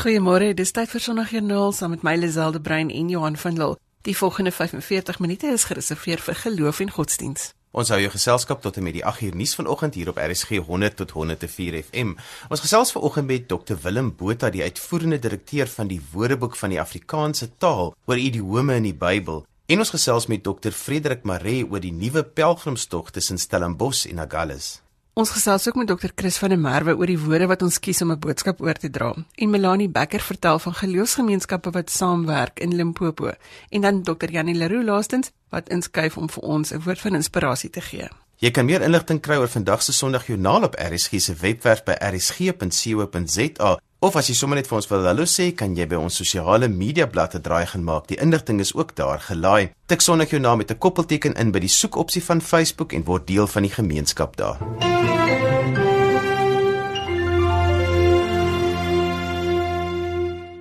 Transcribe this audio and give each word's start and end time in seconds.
Goeiemôre, 0.00 0.54
dis 0.56 0.70
tyd 0.72 0.88
vir 0.88 1.02
Sondagjoernaal 1.04 1.74
saam 1.76 1.90
met 1.92 2.04
my 2.06 2.14
Liselde 2.16 2.56
Brein 2.64 2.88
en 2.88 3.08
Johan 3.12 3.34
van 3.36 3.58
Lille. 3.58 3.76
Die 4.08 4.14
volgende 4.16 4.48
45 4.50 5.18
minute 5.20 5.50
is 5.52 5.66
gereserveer 5.68 6.22
vir 6.24 6.38
geloof 6.40 6.80
en 6.80 6.92
godsdiens. 6.94 7.50
Ons 7.76 7.92
hou 7.92 7.98
jou 8.00 8.08
geselskap 8.14 8.62
tot 8.64 8.78
en 8.80 8.86
met 8.88 8.96
die 8.96 9.04
8 9.04 9.26
uur 9.28 9.36
nuus 9.36 9.52
vanoggend 9.58 9.98
hier 10.00 10.08
op 10.08 10.16
RSG 10.16 10.62
100 10.64 10.96
tot 11.02 11.12
104 11.18 11.76
FM. 11.82 12.16
Ons 12.48 12.64
gesels 12.64 12.94
vanoggend 12.96 13.28
met 13.28 13.48
Dr 13.52 13.76
Willem 13.82 14.14
Botha, 14.16 14.48
die 14.48 14.64
uitvoerende 14.64 15.18
direkteur 15.20 15.68
van 15.68 15.92
die 15.92 16.00
Woordeboek 16.14 16.56
van 16.56 16.72
die 16.72 16.80
Afrikaanse 16.80 17.50
taal 17.58 17.92
oor 18.06 18.16
idiome 18.16 18.80
in 18.80 18.88
die 18.88 18.96
Bybel. 18.96 19.44
En 19.68 19.84
ons 19.84 19.92
gesels 19.92 20.32
met 20.32 20.40
Dr 20.48 20.72
Frederik 20.72 21.28
Maree 21.28 21.68
oor 21.68 21.84
die 21.84 21.92
nuwe 21.92 22.24
pelgrimstog 22.24 23.12
tussen 23.12 23.38
Stellenbosch 23.38 24.08
en 24.08 24.24
Agulhas. 24.24 24.78
Ons 25.20 25.34
gesels 25.34 25.66
ook 25.68 25.76
met 25.76 25.88
dokter 25.90 26.12
Chris 26.16 26.38
van 26.40 26.48
der 26.48 26.58
Merwe 26.58 26.94
oor 26.96 27.10
die 27.10 27.18
woorde 27.20 27.44
wat 27.50 27.62
ons 27.66 27.76
kies 27.84 28.00
om 28.00 28.12
'n 28.12 28.18
boodskap 28.24 28.60
oor 28.64 28.78
te 28.80 28.88
dra. 28.90 29.12
En 29.34 29.50
Melanie 29.50 29.88
Becker 29.88 30.20
vertel 30.20 30.58
van 30.58 30.74
geloofsgemeenskappe 30.74 31.70
wat 31.70 31.90
saamwerk 31.90 32.60
in 32.60 32.74
Limpopo. 32.74 33.32
En 33.68 33.80
dan 33.80 34.02
dokter 34.02 34.30
Janie 34.30 34.54
Leroux 34.54 34.84
laastens 34.84 35.30
wat 35.50 35.68
inskuif 35.68 36.16
om 36.16 36.30
vir 36.30 36.42
ons 36.42 36.72
'n 36.72 36.80
woord 36.84 37.00
van 37.00 37.14
inspirasie 37.14 37.70
te 37.70 37.80
gee. 37.80 38.08
Jy 38.36 38.50
kan 38.50 38.64
meer 38.64 38.82
inligting 38.82 39.20
kry 39.20 39.36
oor 39.36 39.48
vandag 39.48 39.82
se 39.82 39.92
Sondagjoernaal 39.92 40.62
op 40.62 40.74
RSG 40.78 41.20
se 41.20 41.34
webwerf 41.34 41.82
by 41.82 41.92
rsg.co.za 41.92 43.78
of 44.00 44.16
as 44.16 44.30
jy 44.30 44.34
sommer 44.36 44.56
net 44.56 44.68
vir 44.70 44.78
ons 44.78 44.88
wil 44.90 45.06
hallo 45.08 45.26
sê, 45.28 45.50
kan 45.56 45.76
jy 45.76 45.86
by 45.90 45.98
ons 46.00 46.16
sosiale 46.22 46.68
media 46.72 47.06
bladsy 47.06 47.40
draai 47.44 47.66
gaan 47.72 47.84
maak. 47.84 48.08
Die 48.08 48.20
inligting 48.20 48.60
is 48.64 48.74
ook 48.74 48.96
daar 48.96 49.20
gelaai. 49.20 49.72
Tik 49.88 50.00
Sondagjoernaal 50.00 50.56
met 50.56 50.70
'n 50.72 50.78
koppelteken 50.78 51.34
in 51.34 51.52
by 51.52 51.60
die 51.60 51.68
soekopsie 51.68 52.22
van 52.22 52.40
Facebook 52.40 52.92
en 52.92 53.04
word 53.04 53.26
deel 53.26 53.46
van 53.46 53.62
die 53.62 53.74
gemeenskap 53.74 54.36
daar. 54.36 54.58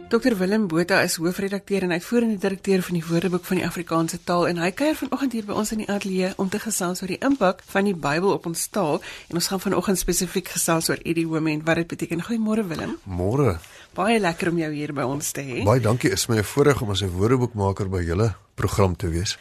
Dr 0.10 0.34
Willem 0.38 0.68
Botha 0.68 1.04
is 1.06 1.16
hoofredakteur 1.22 1.84
en 1.86 1.92
uitvoerende 1.92 2.38
direkteur 2.38 2.82
van 2.82 2.96
die 2.98 3.04
Woordeboek 3.06 3.44
van 3.46 3.60
die 3.60 3.66
Afrikaanse 3.66 4.18
taal 4.26 4.48
en 4.50 4.58
hy 4.58 4.72
kuier 4.74 4.96
vanoggend 4.98 5.36
hier 5.38 5.46
by 5.46 5.54
ons 5.62 5.70
in 5.76 5.84
die 5.84 5.86
ateljee 5.86 6.32
om 6.42 6.50
te 6.50 6.58
gesels 6.64 7.04
oor 7.04 7.12
die 7.14 7.20
impak 7.28 7.62
van 7.70 7.86
die 7.86 7.94
Bybel 7.94 8.34
op 8.34 8.48
ons 8.50 8.64
taal 8.74 8.98
en 9.28 9.38
ons 9.38 9.50
gaan 9.52 9.62
vanoggend 9.62 10.02
spesifiek 10.02 10.50
gesels 10.56 10.90
oor 10.90 10.98
idiome 11.06 11.54
en 11.54 11.62
wat 11.68 11.78
dit 11.84 11.92
beteken. 11.94 12.24
Goeiemôre 12.26 12.66
Willem. 12.72 12.98
Môre. 13.06 13.60
Baie 13.94 14.18
lekker 14.18 14.50
om 14.50 14.58
jou 14.64 14.72
hier 14.74 14.96
by 14.98 15.06
ons 15.06 15.30
te 15.30 15.46
hê. 15.46 15.62
Baie 15.70 15.86
dankie. 15.86 16.10
Is 16.10 16.26
my 16.26 16.40
'n 16.42 16.50
voorreg 16.56 16.82
om 16.82 16.90
as 16.90 17.04
'n 17.04 17.14
woordeboekmaker 17.14 17.90
by 17.90 18.02
julle 18.02 18.34
program 18.56 18.96
te 18.96 19.10
wees. 19.14 19.38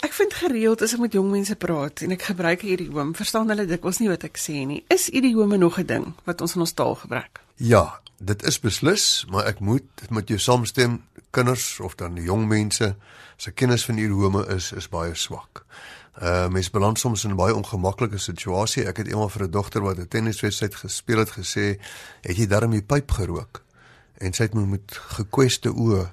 Ek 0.00 0.12
vind 0.12 0.32
gereeld 0.34 0.82
as 0.82 0.94
ek 0.94 1.00
met 1.00 1.12
jong 1.12 1.30
mense 1.30 1.56
praat 1.56 2.02
en 2.02 2.12
ek 2.12 2.22
gebruik 2.22 2.60
hierdie 2.60 2.86
idiom, 2.86 3.14
verstaan 3.14 3.48
hulle 3.48 3.66
dikwels 3.66 3.98
nie 3.98 4.08
wat 4.08 4.24
ek 4.24 4.38
sê 4.38 4.64
nie. 4.66 4.84
Is 4.88 5.08
idiome 5.08 5.56
nog 5.56 5.78
'n 5.78 5.86
ding 5.86 6.14
wat 6.24 6.40
ons 6.40 6.54
in 6.54 6.60
ons 6.60 6.72
taal 6.72 6.94
gebruik? 6.94 7.40
Ja, 7.56 8.00
dit 8.18 8.42
is 8.42 8.60
beslis, 8.60 9.24
maar 9.30 9.44
ek 9.44 9.60
moet 9.60 10.06
met 10.10 10.28
jou 10.28 10.38
saamstem, 10.38 11.02
kinders 11.30 11.80
of 11.80 11.94
dan 11.94 12.16
jong 12.16 12.46
mense 12.48 12.94
se 13.36 13.50
kennis 13.50 13.84
van 13.84 13.98
idiome 13.98 14.46
is 14.54 14.72
is 14.72 14.88
baie 14.88 15.14
swak. 15.14 15.64
Uh 16.22 16.46
mense 16.48 16.70
beland 16.70 16.98
soms 16.98 17.24
in 17.24 17.30
'n 17.30 17.36
baie 17.36 17.54
ongemaklike 17.54 18.18
situasie. 18.18 18.86
Ek 18.86 18.96
het 18.96 19.06
eendag 19.06 19.32
vir 19.32 19.42
'n 19.44 19.50
dogter 19.50 19.82
wat 19.82 19.98
'n 19.98 20.08
tenniswedstryd 20.08 20.74
gespeel 20.74 21.18
het 21.18 21.30
gesê, 21.30 21.80
"Het 22.20 22.36
jy 22.36 22.46
darm 22.46 22.70
die 22.70 22.82
pyp 22.82 23.10
gerook?" 23.10 23.62
En 24.18 24.32
sy 24.32 24.42
het 24.42 24.54
my 24.54 24.62
met 24.62 24.94
gekweste 24.94 25.70
oë 25.74 26.10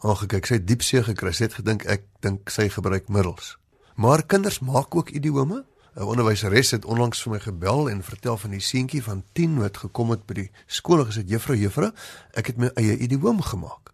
aangekyk. 0.00 0.46
Sy 0.46 0.54
het 0.54 0.66
diepsee 0.66 1.02
gekry. 1.02 1.32
Sy 1.32 1.48
het 1.48 1.54
gedink 1.54 1.84
ek 1.84 2.02
dink 2.20 2.50
sy 2.50 2.68
gebruik 2.68 3.08
middels. 3.08 3.56
Maar 3.94 4.26
kinders 4.26 4.58
maak 4.58 4.94
ook 4.94 5.10
idiome. 5.10 5.64
'n 5.98 6.06
onderwyseres 6.06 6.70
het 6.70 6.84
onlangs 6.84 7.22
vir 7.22 7.32
my 7.32 7.40
gebel 7.42 7.90
en 7.90 8.02
vertel 8.02 8.36
van 8.38 8.50
die 8.50 8.62
seentjie 8.62 9.02
van 9.02 9.24
10 9.32 9.58
wat 9.58 9.76
gekom 9.76 10.10
het 10.14 10.26
by 10.26 10.34
die 10.34 10.50
skool 10.66 11.02
en 11.02 11.10
gesê 11.10 11.24
juffrou 11.26 11.58
juffrou 11.58 11.90
ek 12.38 12.46
het 12.46 12.56
my 12.56 12.70
eie 12.78 12.96
idioom 12.96 13.42
gemaak. 13.42 13.90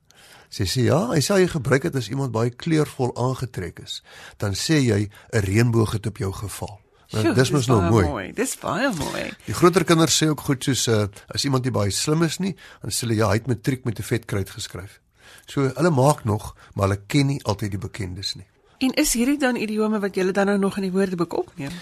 Sy 0.53 0.69
sê 0.69 0.85
ja, 0.85 1.01
hy 1.11 1.23
sê 1.25 1.41
jy 1.41 1.49
gebruik 1.49 1.83
dit 1.89 1.97
as 1.97 2.11
iemand 2.13 2.33
baie 2.33 2.51
kleurvol 2.51 3.15
aangetrek 3.17 3.81
is, 3.81 4.03
dan 4.39 4.53
sê 4.53 4.79
jy 4.85 5.09
'n 5.33 5.41
reënboog 5.49 5.93
het 5.93 6.07
op 6.07 6.17
jou 6.17 6.33
geval. 6.33 6.81
Nou, 7.11 7.35
dis 7.35 7.51
mos 7.51 7.67
nou 7.67 7.81
mooi. 7.91 8.07
mooi. 8.07 8.33
Dis 8.33 8.57
baie 8.59 8.91
mooi. 8.93 9.31
Die 9.47 9.55
groter 9.55 9.85
kinders 9.85 10.23
sê 10.23 10.29
ook 10.29 10.41
goed 10.41 10.65
soos 10.65 10.87
uh, 10.89 11.07
as 11.29 11.45
iemand 11.45 11.65
nie 11.65 11.73
baie 11.73 11.91
slim 11.91 12.23
is 12.23 12.39
nie, 12.39 12.57
dan 12.83 12.91
sê 12.91 13.07
hulle 13.07 13.15
ja, 13.15 13.29
hy 13.29 13.35
het 13.35 13.47
matriek 13.47 13.85
met 13.85 13.99
'n 13.99 14.03
vetkruid 14.03 14.51
geskryf. 14.51 15.01
So 15.47 15.73
hulle 15.75 15.91
maak 15.91 16.25
nog, 16.25 16.57
maar 16.75 16.89
hulle 16.89 17.03
ken 17.07 17.27
nie 17.27 17.45
altyd 17.45 17.71
die 17.71 17.79
bekendes 17.79 18.35
nie. 18.35 18.47
En 18.79 18.95
is 18.95 19.13
hierdie 19.13 19.39
dan 19.39 19.57
idiome 19.57 20.01
wat 20.01 20.15
julle 20.15 20.33
dan 20.33 20.47
nou 20.47 20.59
nog 20.59 20.77
in 20.77 20.89
die 20.89 20.93
woordeboek 20.93 21.37
opneem? 21.37 21.73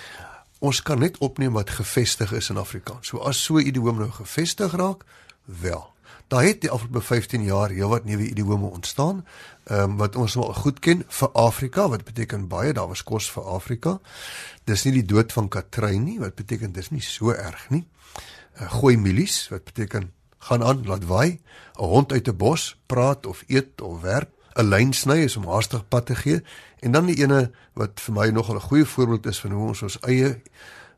Ons 0.59 0.83
kan 0.83 0.99
net 0.99 1.19
opneem 1.19 1.53
wat 1.53 1.71
gevestig 1.71 2.33
is 2.33 2.51
in 2.51 2.61
Afrikaans. 2.61 3.07
So 3.07 3.19
as 3.19 3.45
so 3.45 3.57
'n 3.57 3.67
idiome 3.67 3.99
nou 3.99 4.11
gevestig 4.11 4.73
raak, 4.73 5.05
wel. 5.45 5.93
Daar 6.29 6.43
het 6.43 6.61
die 6.61 6.71
afgelope 6.71 7.01
15 7.01 7.43
jaar 7.45 7.69
heelwat 7.71 8.05
nuwe 8.05 8.29
idiome 8.29 8.67
ontstaan, 8.67 9.27
ehm 9.65 9.91
um, 9.91 9.97
wat 9.97 10.17
ons 10.17 10.35
wel 10.35 10.53
goed 10.55 10.79
ken 10.79 11.05
vir 11.09 11.31
Afrika, 11.33 11.89
wat 11.89 12.05
beteken 12.05 12.49
baie 12.49 12.73
daar 12.73 12.89
was 12.89 13.03
kos 13.03 13.31
vir 13.31 13.43
Afrika. 13.43 14.01
Dis 14.65 14.85
nie 14.85 14.93
die 14.93 15.05
dood 15.05 15.33
van 15.33 15.49
Katrine 15.49 16.05
nie, 16.05 16.19
wat 16.21 16.35
beteken 16.35 16.73
dis 16.73 16.91
nie 16.91 17.01
so 17.01 17.31
erg 17.31 17.71
nie. 17.71 17.87
Uh, 18.61 18.73
gooi 18.73 18.97
milies, 18.97 19.49
wat 19.49 19.65
beteken 19.65 20.13
gaan 20.39 20.63
aan, 20.63 20.87
laat 20.87 21.05
waai. 21.05 21.41
'n 21.79 21.85
Hond 21.85 22.13
uit 22.13 22.29
'n 22.29 22.37
bos 22.37 22.77
praat 22.87 23.27
of 23.27 23.45
eet 23.47 23.81
of 23.81 24.01
werk. 24.01 24.31
'n 24.57 24.69
lyn 24.69 24.93
sny 24.93 25.25
is 25.25 25.37
om 25.37 25.47
haastig 25.47 25.89
pad 25.89 26.07
te 26.07 26.15
gee. 26.15 26.43
En 26.81 26.93
dan 26.93 27.07
die 27.07 27.17
ene 27.23 27.51
wat 27.75 28.01
vir 28.01 28.15
my 28.15 28.29
nogal 28.29 28.57
'n 28.57 28.69
goeie 28.69 28.85
voorbeeld 28.85 29.27
is 29.27 29.41
van 29.41 29.51
hoe 29.51 29.69
ons 29.69 29.83
ons 29.83 30.01
eie 30.01 30.43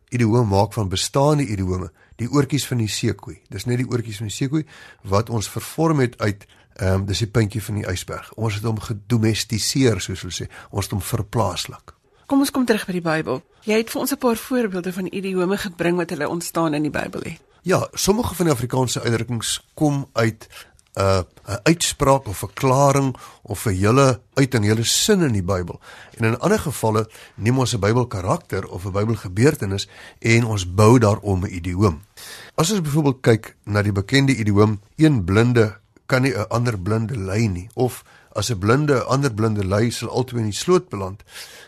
idiome 0.08 0.44
maak 0.44 0.72
van 0.72 0.88
bestaande 0.88 1.46
idiome 1.46 1.90
die 2.16 2.30
oortjies 2.30 2.66
van 2.66 2.78
die 2.78 2.88
seekoei. 2.88 3.40
Dis 3.48 3.64
net 3.64 3.80
die 3.82 3.88
oortjies 3.88 4.16
van 4.16 4.26
die 4.26 4.34
seekoei 4.34 4.64
wat 5.02 5.30
ons 5.30 5.48
vervorm 5.50 6.00
het 6.00 6.18
uit 6.18 6.46
ehm 6.74 6.94
um, 6.94 7.04
dis 7.06 7.18
die 7.22 7.30
puntjie 7.30 7.62
van 7.62 7.74
die 7.74 7.86
ysberg. 7.86 8.32
Ons 8.34 8.54
het 8.54 8.64
hom 8.66 8.80
gedomestiseer 8.80 10.00
soos 10.00 10.24
hulle 10.24 10.34
sê. 10.34 10.48
Ons 10.70 10.88
het 10.88 10.92
hom 10.96 11.02
verplaaslik. 11.02 11.94
Kom 12.26 12.40
ons 12.42 12.50
kom 12.50 12.64
terug 12.66 12.86
by 12.88 12.92
die 12.96 13.04
Bybel. 13.04 13.42
Jy 13.68 13.76
het 13.78 13.90
vir 13.90 14.00
ons 14.00 14.12
'n 14.12 14.18
paar 14.18 14.36
voorbeelde 14.36 14.92
van 14.92 15.06
idiome 15.06 15.56
gebring 15.56 15.96
wat 15.96 16.10
hulle 16.10 16.28
ontstaan 16.28 16.74
in 16.74 16.82
die 16.82 16.90
Bybel 16.90 17.20
het. 17.22 17.40
Ja 17.62 17.88
sommige 17.92 18.34
van 18.34 18.46
die 18.46 18.54
Afrikaanse 18.54 19.00
uitdrukkings 19.00 19.60
kom 19.74 20.08
uit 20.12 20.48
'n 20.94 21.26
'n 21.46 21.60
uitspraak 21.62 22.26
of 22.26 22.38
verklaring 22.38 23.16
of 23.42 23.66
'n 23.66 23.70
hele 23.70 24.20
uit 24.34 24.54
'n 24.54 24.62
hele 24.62 24.84
sin 24.84 25.22
in 25.22 25.32
die 25.32 25.42
Bybel. 25.42 25.80
En 26.16 26.24
in 26.24 26.38
ander 26.38 26.58
gevalle 26.58 27.08
neem 27.34 27.58
ons 27.58 27.74
'n 27.74 27.80
Bybelkarakter 27.80 28.68
of 28.68 28.84
'n 28.84 28.92
Bybelgebeurtenis 28.92 29.88
en 30.18 30.44
ons 30.44 30.74
bou 30.74 30.98
daarom 30.98 31.44
'n 31.44 31.54
idioom. 31.54 32.02
As 32.54 32.70
ons 32.70 32.80
byvoorbeeld 32.80 33.20
kyk 33.20 33.56
na 33.64 33.82
die 33.82 33.92
bekende 33.92 34.36
idioom 34.36 34.80
een 34.96 35.24
blinde 35.24 35.78
kan 36.06 36.22
nie 36.22 36.34
'n 36.34 36.48
ander 36.48 36.78
blinde 36.78 37.18
lei 37.18 37.48
nie 37.48 37.68
of 37.74 38.04
as 38.32 38.50
'n 38.50 38.58
blinde 38.58 38.94
'n 38.94 39.06
ander 39.06 39.34
blinde 39.34 39.66
lei 39.66 39.90
sal 39.90 40.08
altyd 40.08 40.38
in 40.38 40.44
die 40.44 40.52
sloot 40.52 40.88
beland 40.88 41.22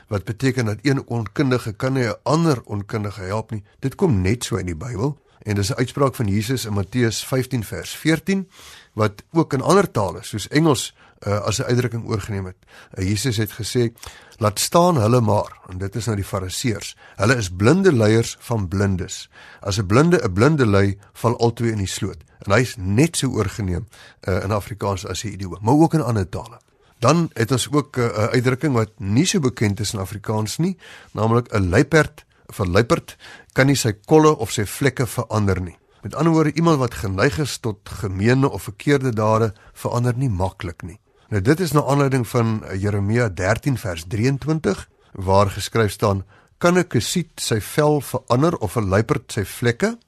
wat 0.09 0.25
beteken 0.25 0.65
dat 0.65 0.79
een 0.83 1.07
onkundige 1.07 1.73
kan 1.73 1.93
nie 1.93 2.07
'n 2.07 2.15
ander 2.23 2.63
onkundige 2.65 3.23
help 3.23 3.51
nie. 3.51 3.65
Dit 3.79 3.95
kom 3.95 4.21
net 4.21 4.45
so 4.45 4.57
in 4.57 4.67
die 4.67 4.77
Bybel 4.77 5.19
en 5.43 5.55
dis 5.55 5.71
'n 5.71 5.79
uitspraak 5.79 6.15
van 6.15 6.27
Jesus 6.27 6.65
in 6.65 6.73
Matteus 6.73 7.25
15 7.25 7.65
vers 7.65 7.91
14 7.91 8.49
wat 8.97 9.23
ook 9.33 9.53
in 9.53 9.63
ander 9.63 9.91
tale 9.91 10.23
soos 10.25 10.49
Engels 10.49 10.95
uh, 11.27 11.41
as 11.45 11.59
'n 11.59 11.69
uitdrukking 11.69 12.09
oorgeneem 12.09 12.45
het. 12.45 12.57
Uh, 12.95 13.09
Jesus 13.09 13.37
het 13.37 13.53
gesê: 13.53 13.93
"Laat 14.37 14.59
staan 14.59 14.97
hulle 14.97 15.21
maar." 15.21 15.61
En 15.69 15.79
dit 15.79 15.97
is 15.97 16.05
nou 16.05 16.17
die 16.17 16.25
Fariseërs. 16.25 16.97
Hulle 17.17 17.37
is 17.37 17.51
blinde 17.51 17.93
leiers 17.93 18.37
van 18.41 18.69
blindes. 18.69 19.31
As 19.61 19.79
'n 19.79 19.87
blinde 19.87 20.21
'n 20.25 20.33
blinde 20.33 20.67
lei, 20.67 20.99
val 21.13 21.39
albei 21.39 21.71
in 21.71 21.79
die 21.79 21.87
sloot. 21.87 22.25
En 22.39 22.53
hy's 22.53 22.75
net 22.77 23.17
so 23.17 23.29
oorgeneem 23.29 23.87
uh, 24.29 24.43
in 24.43 24.51
Afrikaans 24.51 25.07
as 25.07 25.21
die 25.21 25.33
idiome, 25.33 25.59
maar 25.61 25.75
ook 25.75 25.95
in 25.95 26.03
ander 26.03 26.29
tale. 26.29 26.59
Dan 26.99 27.31
het 27.33 27.53
ons 27.53 27.69
ook 27.73 27.97
'n 27.97 28.01
uh, 28.01 28.25
uitdrukking 28.25 28.75
wat 28.75 28.91
nie 28.97 29.27
so 29.27 29.41
bekend 29.41 29.81
is 29.81 29.93
in 29.93 30.01
Afrikaans 30.01 30.57
nie, 30.57 30.77
naamlik 31.13 31.53
'n 31.53 31.69
luiperd 31.69 32.25
'n 32.59 32.71
luiperd 32.71 33.17
kan 33.53 33.67
nie 33.67 33.77
sy 33.77 33.93
kolle 34.07 34.37
of 34.37 34.53
sy 34.53 34.65
vlekke 34.65 35.07
verander 35.07 35.61
nie. 35.61 35.77
Met 36.07 36.15
ander 36.15 36.33
woorde, 36.33 36.53
iemand 36.53 36.79
wat 36.79 36.95
geneig 36.95 37.39
is 37.39 37.59
tot 37.59 37.79
gemeene 37.83 38.51
of 38.51 38.63
verkeerde 38.63 39.11
dade 39.11 39.53
verander 39.73 40.15
nie 40.15 40.29
maklik 40.31 40.85
nie. 40.87 41.01
Nou 41.35 41.41
dit 41.43 41.61
is 41.61 41.73
na 41.75 41.83
aanleiding 41.83 42.23
van 42.31 42.61
eh, 42.63 42.77
Jeremia 42.83 43.27
13 43.29 43.75
vers 43.79 44.05
23 44.07 44.85
waar 45.13 45.51
geskryf 45.51 45.91
staan: 45.91 46.23
"Kan 46.59 46.79
'n 46.79 46.87
kusiet 46.87 47.43
sy 47.43 47.59
vel 47.61 48.01
verander 48.01 48.57
of 48.57 48.77
'n 48.77 48.89
luiperd 48.89 49.33
sy 49.33 49.45
vlekke? 49.45 49.99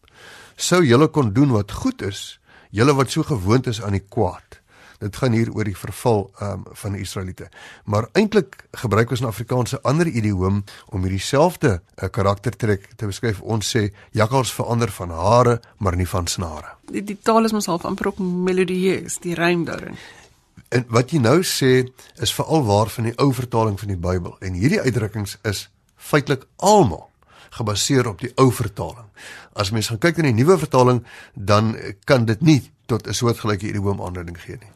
Sou 0.57 0.85
julle 0.85 1.09
kon 1.09 1.33
doen 1.33 1.51
wat 1.51 1.73
goed 1.73 2.03
is, 2.03 2.41
julle 2.71 2.95
wat 2.95 3.11
so 3.11 3.23
gewoond 3.23 3.67
is 3.67 3.83
aan 3.83 3.99
die 3.99 4.07
kwaad." 4.09 4.58
Dit 4.99 5.17
gaan 5.17 5.33
hier 5.33 5.51
oor 5.55 5.65
die 5.65 5.77
verval 5.77 6.31
um, 6.43 6.65
van 6.73 6.93
die 6.93 7.01
Israeliete. 7.01 7.49
Maar 7.85 8.09
eintlik 8.13 8.57
gebruik 8.83 9.11
ons 9.11 9.23
'n 9.73 9.83
ander 9.83 10.07
idioom 10.07 10.65
om 10.87 11.03
hierdie 11.03 11.21
selfde 11.23 11.81
uh, 11.81 12.09
karaktertrek 12.09 12.89
te 12.97 13.07
beskryf. 13.07 13.41
Ons 13.41 13.77
sê 13.77 13.93
jakkals 14.11 14.53
verander 14.53 14.91
van 14.91 15.11
hare, 15.11 15.61
maar 15.79 15.97
nie 15.97 16.09
van 16.09 16.27
snare. 16.27 16.75
Die, 16.91 17.05
die 17.05 17.19
taal 17.23 17.45
is 17.45 17.53
mos 17.53 17.67
half 17.67 17.85
amper 17.85 18.07
ook 18.07 18.19
melodieus, 18.19 19.19
die 19.19 19.35
rym 19.35 19.65
daarin. 19.65 19.97
En 20.69 20.85
wat 20.89 21.11
jy 21.11 21.19
nou 21.19 21.43
sê 21.43 21.89
is 22.21 22.35
veral 22.35 22.65
waar 22.65 22.89
van 22.89 23.05
die 23.05 23.17
ou 23.17 23.33
vertaling 23.33 23.79
van 23.81 23.89
die 23.89 23.97
Bybel 23.97 24.37
en 24.41 24.53
hierdie 24.53 24.81
uitdrukkings 24.81 25.39
is 25.43 25.69
feitelik 25.97 26.45
almal 26.57 27.09
gebaseer 27.51 28.09
op 28.09 28.21
die 28.21 28.33
ou 28.37 28.51
vertaling. 28.53 29.07
As 29.53 29.71
mens 29.71 29.89
gaan 29.89 30.01
kyk 30.03 30.21
in 30.21 30.31
die 30.31 30.43
nuwe 30.43 30.59
vertaling, 30.59 31.05
dan 31.35 31.77
kan 32.05 32.25
dit 32.29 32.41
nie 32.41 32.61
tot 32.87 33.07
'n 33.07 33.15
soortgelyke 33.15 33.69
idioom 33.69 34.03
aanduiding 34.03 34.41
gee 34.41 34.57
nie. 34.57 34.73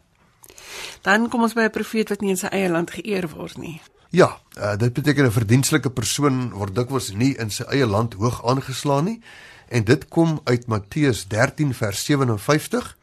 Dan 1.03 1.29
kom 1.29 1.43
ons 1.43 1.55
by 1.55 1.63
'n 1.63 1.71
profeet 1.71 2.09
wat 2.09 2.21
nie 2.21 2.31
in 2.31 2.37
sy 2.37 2.47
eie 2.47 2.69
land 2.69 2.91
geëer 2.91 3.29
word 3.29 3.57
nie. 3.59 3.81
Ja, 4.11 4.41
uh, 4.59 4.77
dit 4.77 4.93
beteken 4.93 5.25
'n 5.25 5.33
verdienstelike 5.33 5.91
persoon 5.91 6.51
word 6.51 6.75
dikwels 6.75 7.13
nie 7.13 7.35
in 7.39 7.51
sy 7.51 7.65
eie 7.65 7.87
land 7.87 8.15
hoog 8.15 8.45
aangeslaan 8.47 9.05
nie 9.05 9.23
en 9.69 9.85
dit 9.85 10.09
kom 10.09 10.41
uit 10.45 10.67
Matteus 10.67 11.29
13 11.29 11.75
vers 11.75 12.05
57. 12.05 12.97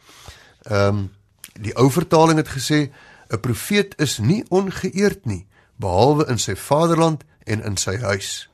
Ehm 0.64 0.88
um, 0.88 1.12
die 1.60 1.76
ou 1.76 1.92
vertaling 1.92 2.38
het 2.38 2.48
gesê 2.48 2.92
'n 3.30 3.40
profeet 3.40 3.94
is 3.98 4.18
nie 4.18 4.46
ongeëerd 4.50 5.26
nie 5.26 5.48
behalwe 5.76 6.26
in 6.28 6.38
sy 6.38 6.56
vaderland 6.56 7.24
en 7.44 7.64
in 7.64 7.78
sy 7.78 7.98
huis. 7.98 8.50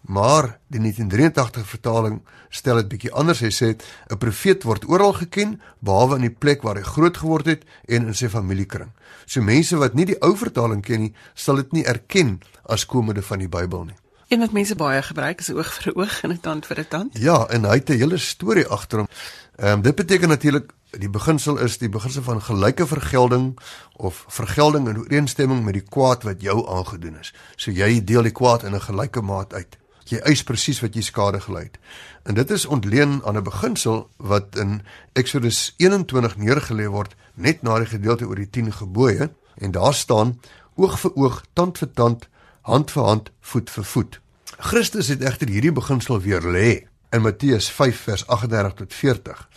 Maar 0.00 0.58
die 0.66 0.80
1983 0.80 1.68
vertaling 1.68 2.20
stel 2.48 2.76
dit 2.76 2.88
bietjie 2.88 3.12
anders. 3.12 3.40
Hy 3.40 3.50
sê 3.50 3.76
'n 4.10 4.18
profeet 4.18 4.62
word 4.62 4.88
oral 4.88 5.12
geken 5.12 5.60
behalwe 5.78 6.14
in 6.14 6.20
die 6.20 6.38
plek 6.38 6.62
waar 6.62 6.76
hy 6.76 6.82
groot 6.82 7.16
geword 7.16 7.46
het 7.46 7.64
en 7.86 8.06
in 8.06 8.14
sy 8.14 8.28
familiekring. 8.28 8.90
So 9.26 9.40
mense 9.42 9.76
wat 9.76 9.94
nie 9.94 10.04
die 10.04 10.20
ou 10.22 10.36
vertaling 10.36 10.82
ken 10.82 11.00
nie, 11.00 11.14
sal 11.34 11.56
dit 11.56 11.72
nie 11.72 11.84
erken 11.84 12.40
as 12.64 12.86
komende 12.86 13.22
van 13.22 13.38
die 13.38 13.48
Bybel 13.48 13.84
nie. 13.84 13.96
Een 14.28 14.40
wat 14.40 14.52
mense 14.52 14.74
baie 14.76 15.02
gebruik 15.02 15.40
is 15.40 15.50
oog 15.50 15.72
vir 15.72 15.94
oog 15.96 16.22
en 16.22 16.32
'n 16.32 16.40
tand 16.40 16.66
vir 16.66 16.78
'n 16.78 16.88
tand. 16.88 17.18
Ja, 17.18 17.46
en 17.48 17.64
hy 17.64 17.74
het 17.74 17.90
'n 17.90 17.98
hele 17.98 18.18
storie 18.18 18.66
agter 18.66 18.98
hom. 18.98 19.08
Ehm 19.56 19.72
um, 19.72 19.82
dit 19.82 19.94
beteken 19.94 20.28
natuurlik 20.28 20.72
die 20.90 21.10
beginsel 21.10 21.58
is 21.58 21.78
die 21.78 21.88
beginsel 21.88 22.22
van 22.22 22.42
gelyke 22.42 22.86
vergelding 22.86 23.58
of 23.96 24.24
vergelding 24.28 24.88
in 24.88 24.98
ooreenstemming 24.98 25.64
met 25.64 25.74
die 25.74 25.82
kwaad 25.82 26.22
wat 26.22 26.42
jou 26.42 26.68
aangedoen 26.68 27.18
is. 27.20 27.34
So 27.56 27.70
jy 27.70 28.04
deel 28.04 28.22
die 28.22 28.32
kwaad 28.32 28.62
in 28.62 28.74
'n 28.74 28.80
gelyke 28.80 29.20
maat 29.20 29.52
uit. 29.52 29.76
Jy 30.08 30.18
eis 30.24 30.42
presies 30.42 30.80
wat 30.80 30.94
jy 30.96 31.02
skade 31.04 31.40
gely 31.44 31.66
het. 31.66 31.76
En 32.24 32.34
dit 32.34 32.50
is 32.50 32.66
ontleen 32.66 33.20
aan 33.24 33.36
'n 33.36 33.44
beginsel 33.44 34.08
wat 34.16 34.56
in 34.56 34.82
Exodus 35.12 35.74
21 35.76 36.36
neergelê 36.36 36.86
word 36.88 37.14
net 37.34 37.62
na 37.62 37.78
die 37.78 37.86
gedeelte 37.86 38.26
oor 38.26 38.36
die 38.36 38.50
10 38.50 38.72
gebooie 38.72 39.30
en 39.56 39.70
daar 39.70 39.94
staan 39.94 40.40
oog 40.74 41.00
vir 41.00 41.12
oog, 41.14 41.44
tand 41.52 41.78
vir 41.78 41.90
tand, 41.92 42.28
hand 42.62 42.90
vir 42.90 43.04
hand, 43.04 43.30
voet 43.40 43.70
vir 43.70 43.84
voet. 43.84 44.20
Christus 44.58 45.08
het 45.08 45.22
egter 45.22 45.48
hierdie 45.48 45.72
beginsel 45.72 46.20
weer 46.20 46.40
lê 46.40 46.86
in 47.12 47.22
Matteus 47.22 47.70
5 47.70 48.00
vers 48.08 48.26
38 48.26 48.74
tot 48.74 48.94
40. 48.94 49.48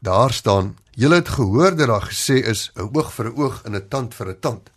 Daar 0.00 0.32
staan: 0.32 0.76
"Julle 0.90 1.14
het 1.14 1.28
gehoor 1.28 1.76
dat 1.76 1.86
daar 1.86 2.10
gesê 2.10 2.42
is 2.46 2.70
'n 2.74 2.90
oog 2.92 3.12
vir 3.12 3.26
'n 3.26 3.36
oog 3.36 3.62
en 3.64 3.74
'n 3.76 3.88
tand 3.88 4.14
vir 4.14 4.28
'n 4.28 4.40
tand. 4.40 4.70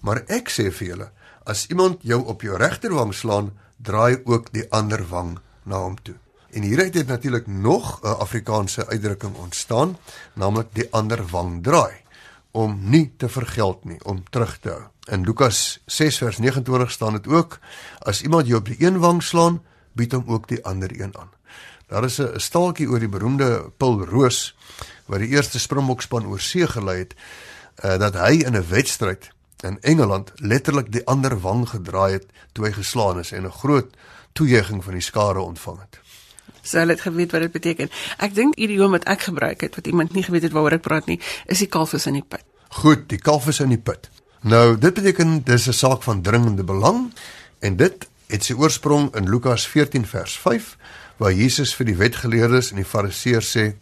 Maar 0.00 0.22
ek 0.26 0.50
sê 0.50 0.72
vir 0.72 0.88
julle, 0.88 1.10
as 1.44 1.66
iemand 1.66 2.02
jou 2.02 2.24
op 2.26 2.42
jou 2.42 2.56
regterwang 2.56 3.14
slaan, 3.14 3.52
draai 3.82 4.20
ook 4.24 4.52
die 4.52 4.66
ander 4.70 5.08
wang 5.08 5.38
na 5.62 5.76
hom 5.76 5.96
toe." 6.02 6.14
En 6.52 6.62
hier 6.62 6.84
het 6.84 7.06
natuurlik 7.06 7.46
nog 7.46 8.00
'n 8.02 8.06
Afrikaanse 8.06 8.86
uitdrukking 8.86 9.36
ontstaan, 9.36 9.96
naamlik 10.34 10.66
die 10.72 10.88
ander 10.90 11.26
wang 11.26 11.62
draai 11.62 11.94
om 12.50 12.78
nie 12.82 13.14
te 13.16 13.28
vergeld 13.28 13.84
nie, 13.84 14.04
om 14.04 14.22
terug 14.30 14.58
te 14.58 14.68
hou. 14.68 14.82
In 15.04 15.24
Lukas 15.24 15.82
6 15.86 16.18
vers 16.18 16.38
29 16.38 16.90
staan 16.90 17.12
dit 17.12 17.26
ook: 17.26 17.58
As 17.98 18.22
iemand 18.22 18.46
jou 18.46 18.58
op 18.58 18.66
die 18.66 18.86
een 18.86 18.98
wang 18.98 19.22
slaan, 19.22 19.62
bied 19.92 20.12
hom 20.12 20.24
ook 20.26 20.48
die 20.48 20.64
ander 20.64 21.00
een 21.00 21.18
aan. 21.18 21.30
Daar 21.86 22.04
is 22.04 22.20
'n 22.20 22.38
staaltjie 22.38 22.88
oor 22.88 22.98
die 22.98 23.08
beroemde 23.08 23.70
Paul 23.76 24.04
Roos 24.04 24.56
wat 25.06 25.18
die 25.18 25.28
eerste 25.28 25.58
Springbokspan 25.58 26.26
oor 26.26 26.40
see 26.40 26.66
gelei 26.66 26.98
het 26.98 27.14
uh, 27.84 27.98
dat 27.98 28.14
hy 28.14 28.32
in 28.46 28.56
'n 28.56 28.68
wedstryd 28.68 29.31
in 29.62 29.78
Engeland 29.80 30.32
letterlik 30.36 30.92
die 30.92 31.06
ander 31.06 31.40
wang 31.40 31.68
gedraai 31.68 32.12
het 32.12 32.26
toe 32.52 32.66
hy 32.66 32.72
geslaan 32.72 33.18
is 33.18 33.32
en 33.32 33.46
'n 33.46 33.58
groot 33.62 33.94
toejuiging 34.32 34.84
van 34.84 34.92
die 34.92 35.02
skare 35.02 35.40
ontvang 35.40 35.78
het. 35.80 36.00
Sou 36.62 36.86
dit 36.86 37.00
geweet 37.00 37.32
wat 37.32 37.40
dit 37.40 37.52
beteken? 37.52 37.90
Ek 38.18 38.34
dink 38.34 38.54
idioom 38.54 38.90
wat 38.90 39.04
ek 39.04 39.20
gebruik 39.20 39.60
het 39.60 39.74
wat 39.74 39.86
iemand 39.86 40.12
nie 40.12 40.22
geweet 40.22 40.42
het 40.42 40.52
waaroor 40.52 40.72
ek 40.78 40.86
praat 40.86 41.06
nie, 41.06 41.20
is 41.46 41.58
die 41.58 41.66
kalfs 41.66 42.06
in 42.06 42.12
die 42.12 42.26
put. 42.28 42.44
Goed, 42.68 43.08
die 43.08 43.18
kalfs 43.18 43.60
in 43.60 43.68
die 43.68 43.78
put. 43.78 44.10
Nou, 44.40 44.78
dit 44.78 44.94
beteken 44.94 45.42
dis 45.44 45.66
'n 45.68 45.72
saak 45.72 46.02
van 46.02 46.22
dringende 46.22 46.64
belang 46.64 47.12
en 47.58 47.76
dit 47.76 48.08
het 48.26 48.44
sy 48.44 48.54
oorsprong 48.54 49.14
in 49.14 49.28
Lukas 49.28 49.66
14 49.68 50.06
vers 50.06 50.38
5 50.38 50.76
waar 51.16 51.32
Jesus 51.32 51.74
vir 51.74 51.86
die 51.86 51.96
wetgeleerdes 51.96 52.70
en 52.70 52.76
die 52.76 52.88
fariseërs 52.88 53.56
sê: 53.56 53.74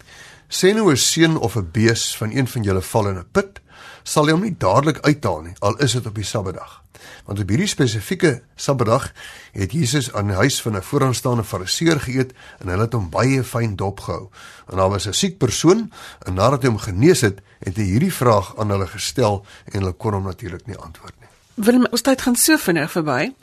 "Sê 0.50 0.74
nou 0.74 0.90
'n 0.90 0.96
seun 0.96 1.36
of 1.38 1.56
'n 1.56 1.70
bees 1.72 2.16
van 2.16 2.30
een 2.30 2.48
van 2.48 2.62
julle 2.62 2.82
val 2.82 3.08
in 3.08 3.18
'n 3.18 3.30
put, 3.32 3.60
sal 4.02 4.26
hy 4.26 4.32
hom 4.32 4.42
nie 4.42 4.56
dadelik 4.58 4.98
uithaal 5.00 5.40
nie, 5.40 5.54
al 5.58 5.76
is 5.78 5.92
dit 5.92 6.06
op 6.06 6.14
die 6.14 6.24
Sabbatdag." 6.24 6.82
Want 7.24 7.40
op 7.40 7.48
hierdie 7.48 7.66
spesifieke 7.66 8.42
Sabbatdag 8.56 9.12
het 9.52 9.72
Jesus 9.72 10.12
aan 10.12 10.26
die 10.26 10.36
huis 10.36 10.62
van 10.62 10.76
'n 10.76 10.82
vooraanstaande 10.82 11.44
fariseer 11.44 12.00
geëet 12.00 12.32
en 12.58 12.68
hulle 12.68 12.82
het 12.82 12.92
hom 12.92 13.10
baie 13.10 13.44
fyn 13.44 13.76
dopgehou. 13.76 14.28
En 14.66 14.76
daar 14.76 14.90
was 14.90 15.06
'n 15.06 15.12
siek 15.12 15.38
persoon 15.38 15.92
en 16.18 16.34
nadat 16.34 16.62
hy 16.62 16.68
hom 16.68 16.78
genees 16.78 17.20
het, 17.20 17.40
het 17.58 17.76
hy 17.76 17.82
hierdie 17.82 18.14
vraag 18.14 18.56
aan 18.56 18.70
hulle 18.70 18.86
gestel 18.86 19.46
en 19.64 19.80
hulle 19.80 19.92
kon 19.92 20.12
hom 20.12 20.24
natuurlik 20.24 20.66
nie 20.66 20.76
antwoord. 20.76 21.19
Willem, 21.60 21.84
ons 21.92 22.00
tyd 22.00 22.22
gaan 22.24 22.36
so 22.40 22.56
vinnig 22.56 22.88
verby. 22.94 23.34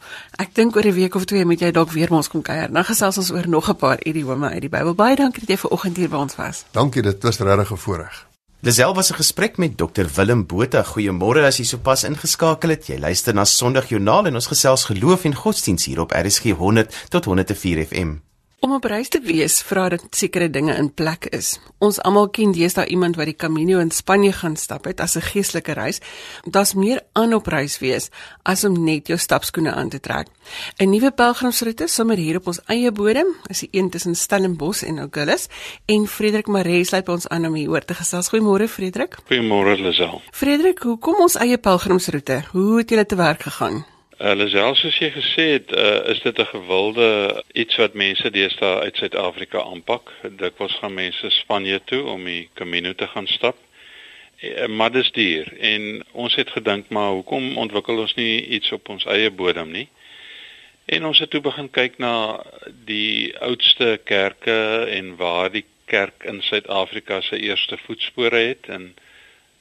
Ek 0.42 0.56
dink 0.58 0.76
oor 0.76 0.86
'n 0.90 0.94
week 0.94 1.16
of 1.16 1.26
twee 1.26 1.46
moet 1.46 1.60
jy 1.62 1.72
dalk 1.72 1.92
weer 1.92 2.10
ons 2.12 2.28
kom 2.28 2.42
kuier. 2.42 2.72
Dan 2.72 2.84
gesels 2.84 3.18
ons 3.18 3.32
oor 3.32 3.48
nog 3.48 3.70
'n 3.70 3.76
paar 3.76 4.00
idiome 4.04 4.50
uit 4.50 4.62
die 4.62 4.70
Bybel. 4.70 4.96
Baie 4.96 5.16
dankie 5.16 5.40
dat 5.40 5.50
jy 5.50 5.58
ver 5.58 5.70
oggend 5.70 5.98
hier 5.98 6.10
by 6.10 6.16
ons 6.16 6.36
was. 6.36 6.66
Dankie, 6.72 7.02
dit 7.02 7.24
was 7.24 7.38
regtig 7.38 7.72
'n 7.72 7.78
voorreg. 7.78 8.28
Lisel 8.62 8.94
was 8.94 9.12
'n 9.12 9.16
gesprek 9.16 9.58
met 9.58 9.78
Dr 9.78 10.06
Willem 10.16 10.46
Botha. 10.46 10.84
Goeiemôre 10.84 11.46
as 11.46 11.58
jy 11.58 11.64
sopas 11.66 12.04
ingeskakel 12.04 12.70
het. 12.70 12.88
Jy 12.88 12.98
luister 12.98 13.34
na 13.34 13.46
Sondagjoernaal 13.46 14.26
en 14.26 14.34
ons 14.34 14.48
gesels 14.48 14.86
geloof 14.86 15.24
en 15.24 15.36
godsdiens 15.36 15.86
hier 15.86 16.00
op 16.00 16.12
RSG 16.12 16.44
100 16.52 17.10
tot 17.10 17.26
104 17.26 17.86
FM. 17.86 18.27
Om 18.60 18.72
op 18.74 18.88
reis 18.90 19.12
te 19.14 19.20
wees, 19.22 19.60
vra 19.62 19.84
dat 19.94 20.16
sekere 20.18 20.50
dinge 20.50 20.74
in 20.82 20.88
plek 20.90 21.28
is. 21.30 21.60
Ons 21.78 22.00
almal 22.02 22.32
ken 22.34 22.56
deesdae 22.56 22.88
iemand 22.90 23.16
wat 23.20 23.28
die 23.30 23.36
Camino 23.38 23.78
in 23.78 23.92
Spanje 23.94 24.32
gaan 24.34 24.56
stap 24.58 24.88
het 24.90 25.00
as 25.00 25.14
'n 25.16 25.22
geestelike 25.22 25.74
reis. 25.78 26.00
Daar's 26.44 26.74
meer 26.74 27.04
aan 27.14 27.34
op 27.34 27.48
reis 27.48 27.78
wees 27.80 28.10
as 28.44 28.64
om 28.64 28.84
net 28.84 29.08
jou 29.08 29.20
stapskoene 29.20 29.72
aan 29.72 29.90
te 29.90 30.00
trek. 30.00 30.28
'n 30.80 30.90
Nuwe 30.90 31.12
pelgrimsroete 31.12 31.88
sommer 31.88 32.18
hier 32.18 32.38
op 32.38 32.48
ons 32.48 32.60
eie 32.66 32.92
bodem, 32.92 33.28
is 33.48 33.60
die 33.60 33.70
een 33.72 33.90
tussen 33.90 34.16
Stellenbosch 34.16 34.84
en 34.84 35.00
Agulhas 35.00 35.48
en 35.86 36.08
Frederik 36.08 36.48
Maree 36.48 36.84
sluit 36.84 37.06
by 37.06 37.12
ons 37.12 37.28
aan 37.28 37.46
om 37.46 37.54
hier 37.54 37.70
oor 37.70 37.86
te 37.86 37.94
gesels. 37.94 38.30
Goeiemôre 38.30 38.68
Frederik. 38.68 39.18
Goeiemôre 39.30 39.82
Lisel. 39.82 40.22
Frederik, 40.32 40.80
hoe 40.80 40.98
kom 40.98 41.16
ons 41.16 41.36
eie 41.36 41.58
pelgrimsroete? 41.58 42.44
Hoe 42.52 42.78
het 42.78 42.90
julle 42.90 43.06
te 43.06 43.16
werk 43.16 43.42
gegaan? 43.42 43.86
Hulle 44.18 44.48
selfs 44.50 44.80
soos 44.82 44.96
jy 44.98 45.12
gesê 45.14 45.44
het, 45.52 45.72
uh, 45.78 46.10
is 46.10 46.20
dit 46.26 46.40
'n 46.42 46.50
gewilde 46.50 47.44
iets 47.54 47.76
wat 47.78 47.94
mense 47.94 48.30
deesdae 48.32 48.80
uit 48.80 48.98
Suid-Afrika 48.98 49.62
aanpak. 49.62 50.10
Dikwels 50.40 50.74
gaan 50.82 50.94
mense 50.94 51.30
Spanje 51.30 51.82
toe 51.86 52.02
om 52.04 52.24
die 52.26 52.50
Camino 52.54 52.94
te 52.94 53.08
gaan 53.08 53.28
stap. 53.28 53.58
Uh, 54.42 54.66
maar 54.66 54.92
dis 54.92 55.12
duur 55.12 55.54
en 55.60 56.04
ons 56.12 56.36
het 56.36 56.50
gedink 56.50 56.90
maar 56.90 57.12
hoekom 57.12 57.58
ontwikkel 57.58 58.00
ons 58.00 58.16
nie 58.16 58.46
iets 58.58 58.72
op 58.72 58.90
ons 58.90 59.06
eie 59.06 59.30
bodem 59.32 59.72
nie? 59.72 59.88
En 60.86 61.06
ons 61.06 61.20
het 61.20 61.30
toe 61.30 61.42
begin 61.42 61.70
kyk 61.70 61.98
na 61.98 62.44
die 62.86 63.38
oudste 63.38 64.00
kerke 64.04 64.88
en 64.98 65.16
waar 65.16 65.52
die 65.52 65.66
kerk 65.86 66.24
in 66.24 66.42
Suid-Afrika 66.42 67.22
se 67.22 67.38
eerste 67.40 67.78
voetspore 67.78 68.38
het 68.38 68.66
en 68.68 68.96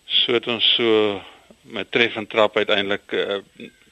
so 0.04 0.32
het 0.32 0.46
ons 0.46 0.74
so 0.74 1.20
met 1.60 1.90
tref 1.90 2.16
en 2.16 2.26
trap 2.26 2.56
uiteindelik 2.56 3.12
uh, 3.12 3.42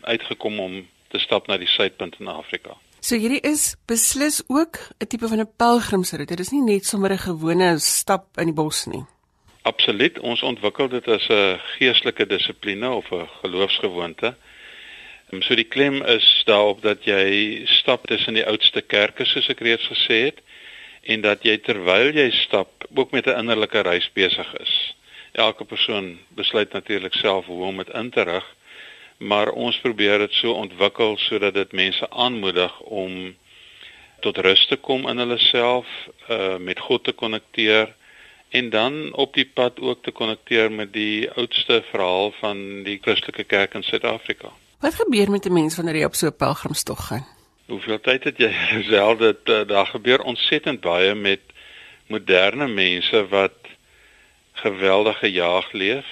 uitgekom 0.04 0.61
om 0.61 0.88
te 1.08 1.18
stap 1.18 1.46
na 1.46 1.56
die 1.56 1.68
suidpunt 1.68 2.16
in 2.20 2.28
Afrika. 2.28 2.76
So 3.04 3.18
hierdie 3.20 3.42
is 3.44 3.75
beslis 3.87 4.42
ook 4.49 4.78
'n 5.00 5.06
tipe 5.06 5.28
van 5.28 5.40
'n 5.40 5.54
pelgrimsroete. 5.56 6.37
Dit 6.37 6.40
is 6.40 6.52
nie 6.52 6.62
net 6.62 6.87
sommer 6.87 7.11
'n 7.12 7.18
gewone 7.18 7.78
stap 7.78 8.25
in 8.38 8.46
die 8.46 8.54
bos 8.54 8.87
nie. 8.87 9.04
Absoluut, 9.62 10.18
ons 10.20 10.42
ontwikkel 10.42 10.88
dit 10.88 11.08
as 11.08 11.28
'n 11.28 11.61
geestelike 11.78 12.26
dissipline 12.26 12.90
of 12.90 13.11
'n 13.12 13.28
geloofsgewoonte. 13.42 14.34
En 15.30 15.42
so 15.42 15.54
die 15.54 15.68
klem 15.68 16.02
is 16.02 16.42
daarop 16.44 16.82
dat 16.82 17.04
jy 17.04 17.62
stap 17.66 18.06
tussen 18.06 18.34
die 18.34 18.46
oudste 18.46 18.80
kerke 18.82 19.25
soos 19.25 19.49
ek 19.49 19.61
reeds 19.61 19.87
gesê 19.87 20.25
het 20.25 20.40
en 21.02 21.20
dat 21.20 21.42
jy 21.42 21.58
terwyl 21.58 22.12
jy 22.14 22.30
stap 22.30 22.84
ook 22.94 23.11
met 23.11 23.26
'n 23.26 23.38
innerlike 23.38 23.80
reis 23.80 24.11
besig 24.12 24.54
is. 24.61 24.94
Elke 25.32 25.64
persoon 25.64 26.18
besluit 26.28 26.73
natuurlik 26.73 27.14
self 27.14 27.46
hoe 27.46 27.64
om 27.64 27.76
dit 27.76 27.88
in 27.88 28.11
te 28.11 28.23
rig 28.23 28.54
maar 29.18 29.50
ons 29.50 29.78
probeer 29.80 30.18
dit 30.18 30.33
so 30.33 30.52
ontwikkel 30.52 31.16
sodat 31.16 31.54
dit 31.54 31.73
mense 31.73 32.11
aanmoedig 32.11 32.80
om 32.80 33.35
tot 34.21 34.38
rus 34.38 34.66
te 34.66 34.76
kom 34.76 35.09
in 35.09 35.18
hulle 35.18 35.38
self, 35.38 35.87
uh 36.28 36.56
met 36.56 36.80
God 36.80 37.04
te 37.04 37.12
konnekteer 37.12 37.94
en 38.54 38.71
dan 38.71 39.12
op 39.12 39.35
die 39.35 39.47
pad 39.54 39.80
ook 39.80 40.02
te 40.02 40.11
konnekteer 40.11 40.73
met 40.73 40.92
die 40.92 41.30
oudste 41.30 41.83
verhaal 41.90 42.33
van 42.40 42.83
die 42.87 42.99
Christelike 43.02 43.44
kerk 43.44 43.75
in 43.75 43.83
Suid-Afrika. 43.83 44.52
Wat 44.80 44.94
gebeur 44.94 45.30
met 45.30 45.47
'n 45.47 45.52
mens 45.52 45.76
wanneer 45.76 45.97
jy 45.97 46.04
op 46.04 46.14
so 46.14 46.26
'n 46.26 46.37
pelgrimstog 46.37 47.06
gaan? 47.06 47.26
Hoeveel 47.66 48.00
tyd 48.00 48.25
het 48.25 48.38
jy 48.38 48.52
self 48.90 49.18
dit 49.18 49.49
uh, 49.49 49.66
daar 49.66 49.87
gebeur 49.87 50.23
ontsettend 50.23 50.80
baie 50.80 51.14
met 51.14 51.40
moderne 52.06 52.66
mense 52.66 53.28
wat 53.28 53.56
geweldige 54.52 55.30
jaag 55.33 55.73
leef 55.73 56.06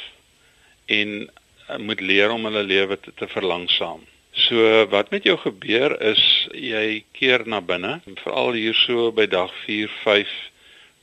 en 0.86 1.30
moet 1.78 2.00
leer 2.00 2.30
om 2.30 2.44
hulle 2.44 2.62
lewe 2.62 2.98
te, 3.00 3.12
te 3.16 3.28
verlangsaam. 3.28 4.02
So 4.32 4.86
wat 4.92 5.10
met 5.10 5.24
jou 5.28 5.36
gebeur 5.36 5.94
is 6.00 6.22
jy 6.56 7.04
keer 7.12 7.44
na 7.46 7.60
binne, 7.60 8.00
veral 8.22 8.56
hier 8.56 8.74
so 8.74 9.10
by 9.12 9.26
dag 9.26 9.52
4, 9.66 9.90
5 10.04 10.32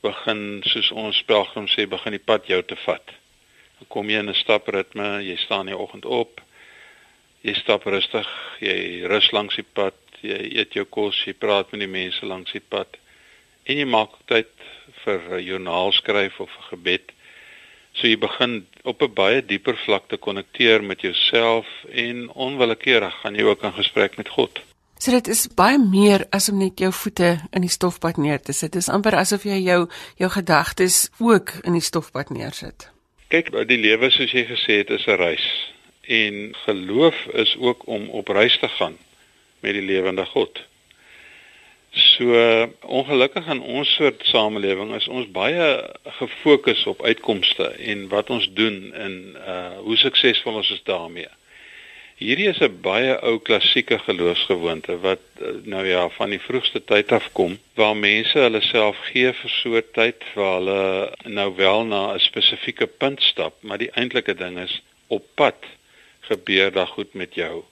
begin 0.02 0.62
soos 0.66 0.90
ons 0.90 1.22
pelgrim 1.28 1.68
sê 1.70 1.86
begin 1.86 2.16
die 2.16 2.24
pad 2.24 2.48
jou 2.50 2.62
te 2.62 2.78
vat. 2.86 3.14
Dan 3.78 3.88
kom 3.88 4.10
jy 4.10 4.18
in 4.18 4.30
'n 4.30 4.34
stapritme, 4.34 5.22
jy 5.22 5.36
staan 5.36 5.68
in 5.68 5.74
die 5.74 5.82
oggend 5.82 6.04
op. 6.04 6.40
Jy 7.42 7.54
stap 7.54 7.84
rustig, 7.84 8.28
jy 8.60 9.06
rus 9.08 9.30
langs 9.32 9.56
die 9.56 9.68
pad, 9.74 9.94
jy 10.20 10.40
eet 10.58 10.74
jou 10.74 10.84
kos, 10.84 11.24
jy 11.26 11.32
praat 11.32 11.72
met 11.72 11.80
die 11.80 11.94
mense 12.00 12.26
langs 12.26 12.52
die 12.52 12.60
pad 12.68 12.98
en 13.70 13.78
jy 13.78 13.86
maak 13.86 14.16
tyd 14.26 14.50
vir 15.04 15.20
'n 15.36 15.44
joernaal 15.44 15.92
skryf 15.92 16.40
of 16.40 16.50
'n 16.50 16.68
gebed. 16.70 17.12
So 18.00 18.08
jy 18.08 18.16
begin 18.16 18.66
op 18.88 19.02
'n 19.02 19.12
baie 19.12 19.44
dieper 19.44 19.76
vlak 19.76 20.08
te 20.08 20.16
konnekteer 20.16 20.82
met 20.82 21.00
jouself 21.00 21.66
en 21.92 22.30
onwillekeurig 22.32 23.14
gaan 23.20 23.34
jy 23.34 23.42
ook 23.42 23.62
in 23.62 23.72
gesprek 23.72 24.16
met 24.16 24.28
God. 24.28 24.60
So 24.98 25.10
dit 25.10 25.28
is 25.28 25.48
baie 25.54 25.78
meer 25.78 26.26
as 26.30 26.48
om 26.48 26.58
net 26.58 26.78
jou 26.78 26.92
voete 26.92 27.40
in 27.52 27.60
die 27.60 27.70
stofpad 27.70 28.16
neer 28.16 28.40
te 28.40 28.52
sit. 28.52 28.72
Dit 28.72 28.82
is 28.82 28.88
amper 28.88 29.16
asof 29.16 29.44
jy 29.44 29.60
jou 29.64 29.88
jou 30.16 30.30
gedagtes 30.30 31.10
ook 31.18 31.52
in 31.64 31.72
die 31.72 31.84
stofpad 31.84 32.30
neersit. 32.30 32.90
Kyk, 33.28 33.68
die 33.68 33.78
lewe 33.78 34.10
soos 34.10 34.32
jy 34.32 34.46
gesê 34.48 34.80
het 34.80 34.90
is 34.90 35.06
'n 35.06 35.16
reis 35.16 35.72
en 36.02 36.54
geloof 36.64 37.26
is 37.32 37.56
ook 37.58 37.86
om 37.86 38.08
op 38.08 38.28
reis 38.28 38.58
te 38.58 38.68
gaan 38.68 38.96
met 39.60 39.72
die 39.72 39.82
lewende 39.82 40.24
God. 40.24 40.69
So 41.90 42.34
ongelukkig 42.80 43.46
in 43.46 43.62
ons 43.62 43.94
soort 43.94 44.22
samelewing 44.30 44.94
is 44.94 45.08
ons 45.08 45.26
baie 45.34 45.66
gefokus 46.20 46.84
op 46.86 47.02
uitkomste 47.02 47.66
en 47.66 48.08
wat 48.08 48.30
ons 48.30 48.46
doen 48.54 48.92
en 48.94 49.14
uh 49.36 49.78
hoe 49.82 49.96
suksesvol 49.96 50.60
ons 50.60 50.70
is 50.70 50.82
daarmee. 50.86 51.28
Hierdie 52.20 52.46
is 52.52 52.60
'n 52.60 52.78
baie 52.84 53.16
ou 53.26 53.38
klassieke 53.40 53.98
geloofsgewoonte 53.98 54.98
wat 55.00 55.22
uh, 55.40 55.54
nou 55.64 55.86
ja 55.86 56.08
van 56.18 56.30
die 56.30 56.40
vroegste 56.46 56.84
tyd 56.84 57.12
af 57.12 57.32
kom 57.32 57.58
waar 57.74 57.96
mense 57.96 58.38
hulle 58.38 58.60
self 58.60 58.96
gee 59.10 59.32
vir 59.32 59.50
so 59.50 59.74
'n 59.76 59.90
tyd 59.92 60.24
waar 60.34 60.54
hulle 60.58 61.12
nou 61.24 61.48
wel 61.56 61.84
na 61.84 62.02
'n 62.14 62.20
spesifieke 62.20 62.86
punt 62.86 63.22
stap, 63.22 63.54
maar 63.62 63.78
die 63.78 63.90
eintlike 63.90 64.34
ding 64.34 64.58
is 64.58 64.82
op 65.06 65.24
pad 65.34 65.58
gebeur 66.20 66.70
daar 66.72 66.92
goed 66.94 67.14
met 67.14 67.34
jou 67.34 67.64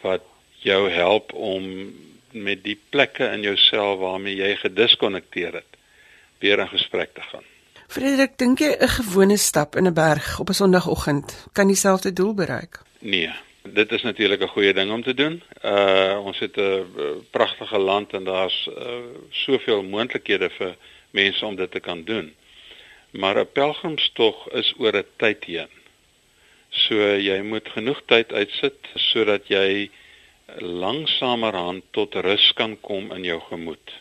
wat 0.00 0.22
jou 0.62 0.90
help 0.90 1.32
om 1.32 1.92
met 2.42 2.62
die 2.64 2.78
plekke 2.90 3.24
in 3.32 3.42
jouself 3.42 3.98
waarmee 3.98 4.36
jy 4.36 4.56
gediskonnekteer 4.56 5.52
het 5.52 5.76
weer 6.38 6.58
in 6.58 6.68
gesprek 6.68 7.14
te 7.14 7.24
gaan. 7.30 7.44
Frederik, 7.88 8.38
dink 8.38 8.58
jy 8.58 8.76
'n 8.80 8.88
gewone 8.88 9.36
stap 9.36 9.76
in 9.76 9.86
'n 9.86 9.94
berg 9.94 10.40
op 10.40 10.48
'n 10.48 10.52
Sondagoggend 10.52 11.46
kan 11.52 11.66
dieselfde 11.66 12.12
doel 12.12 12.34
bereik? 12.34 12.82
Nee, 12.98 13.30
dit 13.62 13.92
is 13.92 14.02
natuurlik 14.02 14.42
'n 14.42 14.48
goeie 14.48 14.74
ding 14.74 14.90
om 14.90 15.02
te 15.02 15.14
doen. 15.14 15.42
Uh 15.62 16.20
ons 16.24 16.38
het 16.38 16.56
'n 16.56 16.84
pragtige 17.30 17.78
land 17.78 18.12
en 18.12 18.24
daar's 18.24 18.68
uh, 18.68 18.98
soveel 19.30 19.82
moontlikhede 19.82 20.50
vir 20.50 20.76
mense 21.10 21.46
om 21.46 21.56
dit 21.56 21.70
te 21.70 21.80
kan 21.80 22.04
doen. 22.04 22.34
Maar 23.10 23.38
'n 23.38 23.52
pelgrimstog 23.52 24.48
is 24.48 24.74
oor 24.78 24.96
'n 24.96 25.04
tyd 25.16 25.44
heen. 25.44 25.68
So 26.68 26.94
jy 27.16 27.40
moet 27.40 27.68
genoeg 27.68 28.02
tyd 28.06 28.32
uitsit 28.32 28.76
sodat 28.94 29.48
jy 29.48 29.90
langsamerhand 30.54 31.84
tot 31.90 32.14
rus 32.14 32.52
kan 32.54 32.76
kom 32.80 33.12
in 33.12 33.24
jou 33.24 33.40
gemoed. 33.48 33.92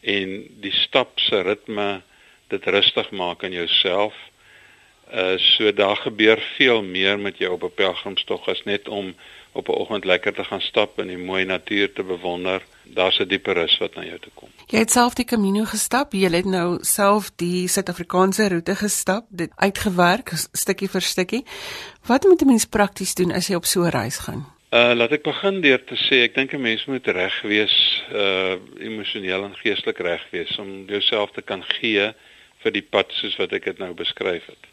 En 0.00 0.36
die 0.62 0.72
stap 0.72 1.18
se 1.18 1.42
ritme 1.42 2.02
dit 2.48 2.64
rustig 2.64 3.10
maak 3.10 3.42
in 3.42 3.52
jouself. 3.52 4.14
Uh 5.10 5.34
so 5.38 5.72
daar 5.74 5.96
gebeur 5.96 6.38
veel 6.56 6.82
meer 6.82 7.18
met 7.18 7.38
jou 7.38 7.52
op 7.52 7.62
'n 7.62 7.74
pelgrimstog 7.74 8.48
as 8.48 8.62
net 8.64 8.88
om 8.88 9.14
op 9.52 9.68
'n 9.68 9.72
oggend 9.72 10.04
lekker 10.04 10.34
te 10.34 10.44
gaan 10.44 10.60
stap 10.60 10.98
en 10.98 11.06
die 11.06 11.18
mooi 11.18 11.44
natuur 11.44 11.92
te 11.92 12.02
bewonder. 12.02 12.62
Daar's 12.82 13.18
'n 13.18 13.28
dieper 13.28 13.54
rus 13.54 13.78
wat 13.78 13.94
na 13.94 14.04
jou 14.04 14.18
toe 14.18 14.32
kom. 14.34 14.48
Jy 14.66 14.78
het 14.78 14.90
self 14.90 15.14
die 15.14 15.24
Camino 15.24 15.64
gestap. 15.64 16.12
Jy 16.12 16.30
het 16.30 16.44
nou 16.44 16.78
self 16.80 17.30
die 17.36 17.68
Suid-Afrikaanse 17.68 18.48
roete 18.48 18.76
gestap, 18.76 19.24
dit 19.28 19.50
uitgewerk 19.56 20.30
stukkie 20.52 20.88
vir 20.88 21.00
stukkie. 21.00 21.44
Wat 22.06 22.24
moet 22.24 22.42
'n 22.42 22.46
mens 22.46 22.64
prakties 22.64 23.14
doen 23.14 23.32
as 23.32 23.46
jy 23.46 23.54
op 23.54 23.64
so 23.64 23.82
'n 23.82 23.90
reis 23.90 24.18
gaan? 24.18 24.59
Uh 24.70 24.92
laat 24.94 25.10
ek 25.10 25.24
begin 25.26 25.56
deur 25.64 25.80
te 25.82 25.96
sê 25.98 26.20
ek 26.22 26.36
dink 26.36 26.52
'n 26.54 26.62
mens 26.62 26.84
moet 26.86 27.06
reg 27.10 27.34
wees, 27.42 27.74
uh 28.14 28.54
emosioneel 28.78 29.42
en 29.48 29.56
geestelik 29.58 29.98
reg 29.98 30.22
wees 30.30 30.52
om 30.62 30.86
jouself 30.86 31.32
te 31.34 31.42
kan 31.42 31.64
gee 31.80 32.12
vir 32.62 32.72
die 32.76 32.84
pad 32.86 33.10
soos 33.10 33.34
wat 33.42 33.50
ek 33.52 33.64
dit 33.64 33.82
nou 33.82 33.90
beskryf 33.98 34.46
het. 34.46 34.68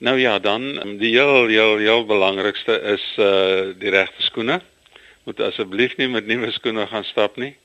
Nou 0.00 0.16
ja, 0.16 0.38
dan 0.38 0.96
die 0.96 1.12
heel 1.12 1.52
heel 1.52 1.76
heel 1.76 2.06
belangrikste 2.08 2.80
is 2.96 3.04
uh 3.20 3.76
die 3.76 3.92
regte 3.92 4.24
skoene. 4.24 4.62
Moet 5.28 5.40
asseblief 5.40 5.98
nie 6.00 6.08
met 6.08 6.26
nuwe 6.26 6.48
skoene 6.56 6.86
gaan 6.86 7.04
stap 7.04 7.36
nie. 7.36 7.56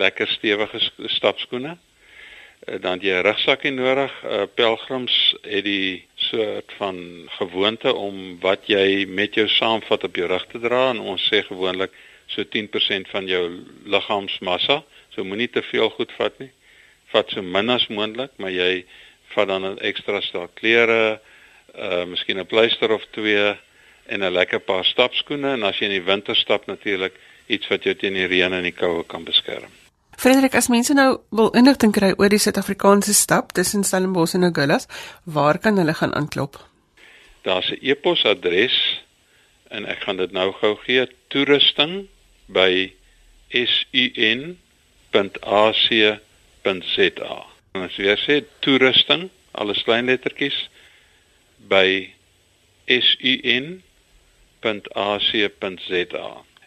Lekker 0.00 0.32
stewige 0.32 0.80
stapskoene. 1.12 1.76
Uh, 1.76 2.80
dan 2.80 3.04
jy 3.04 3.20
'n 3.20 3.26
rugsakkie 3.28 3.76
nodig. 3.76 4.12
Uh 4.24 4.48
pelgrims 4.54 5.36
het 5.42 5.64
die 5.64 6.08
soort 6.30 6.72
van 6.78 6.96
gewoonte 7.38 7.92
om 7.94 8.38
wat 8.40 8.68
jy 8.70 9.04
met 9.08 9.34
jou 9.34 9.46
saamvat 9.48 10.04
op 10.06 10.16
jou 10.16 10.28
rug 10.30 10.46
te 10.52 10.60
dra 10.62 10.90
en 10.90 11.02
ons 11.12 11.26
sê 11.30 11.42
gewoonlik 11.46 11.94
so 12.30 12.44
10% 12.44 13.10
van 13.10 13.26
jou 13.26 13.42
liggaamsmassa. 13.90 14.80
So 15.14 15.24
moenie 15.26 15.50
te 15.50 15.62
veel 15.70 15.90
goed 15.96 16.12
vat 16.18 16.38
nie. 16.38 16.50
Vat 17.10 17.32
so 17.34 17.42
min 17.42 17.70
as 17.74 17.88
moontlik, 17.90 18.36
maar 18.38 18.54
jy 18.54 18.84
vat 19.34 19.48
dan 19.48 19.66
'n 19.66 19.78
ekstra 19.90 20.20
stel 20.20 20.48
klere, 20.54 21.20
uh 21.74 22.04
miskien 22.04 22.38
'n 22.38 22.46
pleister 22.46 22.92
of 22.92 23.04
twee 23.10 23.56
en 24.06 24.22
'n 24.22 24.32
lekker 24.32 24.60
paar 24.60 24.84
stapskoene 24.84 25.52
en 25.52 25.62
as 25.62 25.78
jy 25.78 25.86
in 25.86 25.98
die 25.98 26.08
winter 26.12 26.36
stap 26.36 26.66
natuurlik 26.66 27.14
iets 27.46 27.68
wat 27.68 27.82
jou 27.82 27.94
teen 27.94 28.14
die 28.14 28.26
reën 28.26 28.52
en 28.52 28.62
die 28.62 28.78
koue 28.82 29.04
kan 29.04 29.24
beskerm. 29.24 29.79
Frederik, 30.16 30.54
as 30.54 30.68
mense 30.68 30.94
nou 30.94 31.20
wil 31.30 31.50
inligting 31.56 31.92
kry 31.92 32.12
oor 32.16 32.28
die 32.28 32.38
Suid-Afrikaanse 32.38 33.14
stap 33.14 33.52
tussen 33.52 33.84
Stellenbosch 33.84 34.34
en 34.34 34.44
Agulhas, 34.44 34.86
waar 35.24 35.58
kan 35.58 35.76
hulle 35.76 35.94
gaan 35.94 36.14
aanklop? 36.14 36.58
Daar's 37.42 37.70
'n 37.70 37.78
e-posadres 37.80 39.00
en 39.70 39.86
ek 39.86 40.00
gaan 40.02 40.16
dit 40.16 40.32
nou 40.32 40.52
gou 40.52 40.76
gee: 40.84 41.06
toerusting 41.28 42.08
by 42.46 42.92
sun.ac.za. 43.50 44.56
En 47.72 47.82
as 47.82 47.96
jy 47.96 48.16
sê 48.18 48.44
toerusting, 48.58 49.30
alles 49.52 49.82
klein 49.82 50.06
lettertjies 50.10 50.68
by 51.70 52.10
sun.ac.za. 52.86 53.82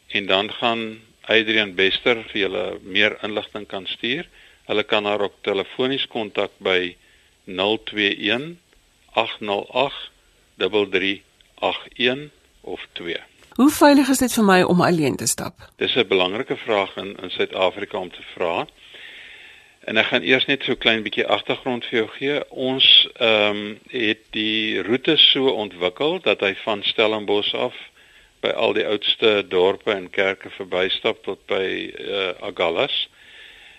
En 0.08 0.26
dan 0.26 0.52
gaan 0.52 1.02
Adrian 1.28 1.76
Bester 1.76 2.24
vir 2.32 2.42
julle 2.42 2.66
meer 2.84 3.18
inligting 3.24 3.68
kan 3.68 3.88
stuur. 3.88 4.28
Hulle 4.68 4.84
kan 4.84 5.06
haar 5.06 5.22
ook 5.22 5.36
telefonies 5.42 6.08
kontak 6.08 6.52
by 6.58 6.96
021 7.46 8.58
808 9.14 10.12
3381 10.58 12.30
of 12.62 12.88
2. 12.92 13.18
Hoe 13.54 13.70
veilig 13.70 14.10
is 14.10 14.18
dit 14.18 14.34
vir 14.34 14.44
my 14.44 14.62
om 14.66 14.82
alleen 14.82 15.16
te 15.16 15.28
stap? 15.28 15.54
Dis 15.78 15.96
'n 15.96 16.08
belangrike 16.08 16.58
vraag 16.58 16.96
in 16.98 17.16
in 17.22 17.30
Suid-Afrika 17.30 17.98
om 17.98 18.12
te 18.12 18.24
vra. 18.34 18.68
En 19.84 19.98
ek 19.98 20.06
gaan 20.06 20.22
eers 20.22 20.46
net 20.46 20.64
so 20.64 20.76
klein 20.76 21.04
bietjie 21.04 21.28
agtergrond 21.28 21.86
vir 21.86 22.00
jou 22.00 22.10
gee. 22.18 22.50
Ons 22.50 23.08
ehm 23.14 23.58
um, 23.58 23.80
het 23.88 24.20
die 24.32 24.82
roete 24.82 25.18
so 25.18 25.48
ontwikkel 25.48 26.20
dat 26.20 26.40
hy 26.40 26.56
van 26.64 26.84
Stellenbosch 26.84 27.54
af 27.54 27.76
by 28.44 28.52
al 28.60 28.76
die 28.76 28.86
oudste 28.88 29.48
dorpe 29.48 29.94
en 29.94 30.10
kerke 30.12 30.52
verbystap 30.58 31.24
tot 31.24 31.40
by 31.48 31.66
uh, 31.88 32.30
Agallas 32.44 32.96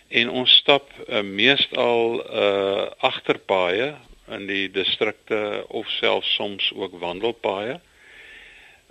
en 0.09 0.30
ons 0.30 0.56
stap 0.61 0.88
uh, 1.04 1.21
meestal 1.21 2.21
uh, 2.23 2.87
agterpaaie 3.04 3.92
in 4.33 4.47
die 4.49 4.68
distrikte 4.73 5.64
of 5.68 5.90
selfs 5.99 6.30
soms 6.38 6.71
ook 6.76 6.97
wandelpaaie. 7.00 7.80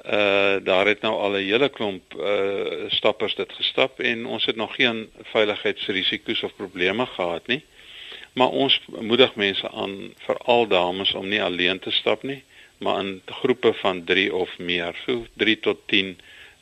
Uh 0.03 0.59
daar 0.59 0.89
het 0.91 1.01
nou 1.01 1.13
al 1.15 1.37
'n 1.39 1.47
hele 1.47 1.69
klomp 1.69 2.13
uh 2.13 2.89
stappers 2.91 3.35
dit 3.35 3.51
gestap 3.53 3.99
en 3.99 4.25
ons 4.25 4.45
het 4.45 4.55
nog 4.55 4.75
geen 4.75 5.09
veiligheidsrisiko's 5.31 6.43
of 6.43 6.55
probleme 6.55 7.05
gehad 7.05 7.47
nie. 7.47 7.63
Maar 8.33 8.49
ons 8.49 8.81
moedig 8.99 9.35
mense 9.35 9.69
aan 9.69 10.13
veral 10.25 10.67
dames 10.67 11.13
om 11.13 11.27
nie 11.27 11.43
alleen 11.43 11.79
te 11.79 11.91
stap 11.91 12.23
nie 12.23 12.43
maar 12.83 12.99
in 13.01 13.21
groepe 13.39 13.73
van 13.81 14.03
3 14.03 14.27
of 14.35 14.57
meer, 14.59 14.95
so 15.05 15.25
3 15.41 15.59
tot 15.59 15.87
10 15.91 16.13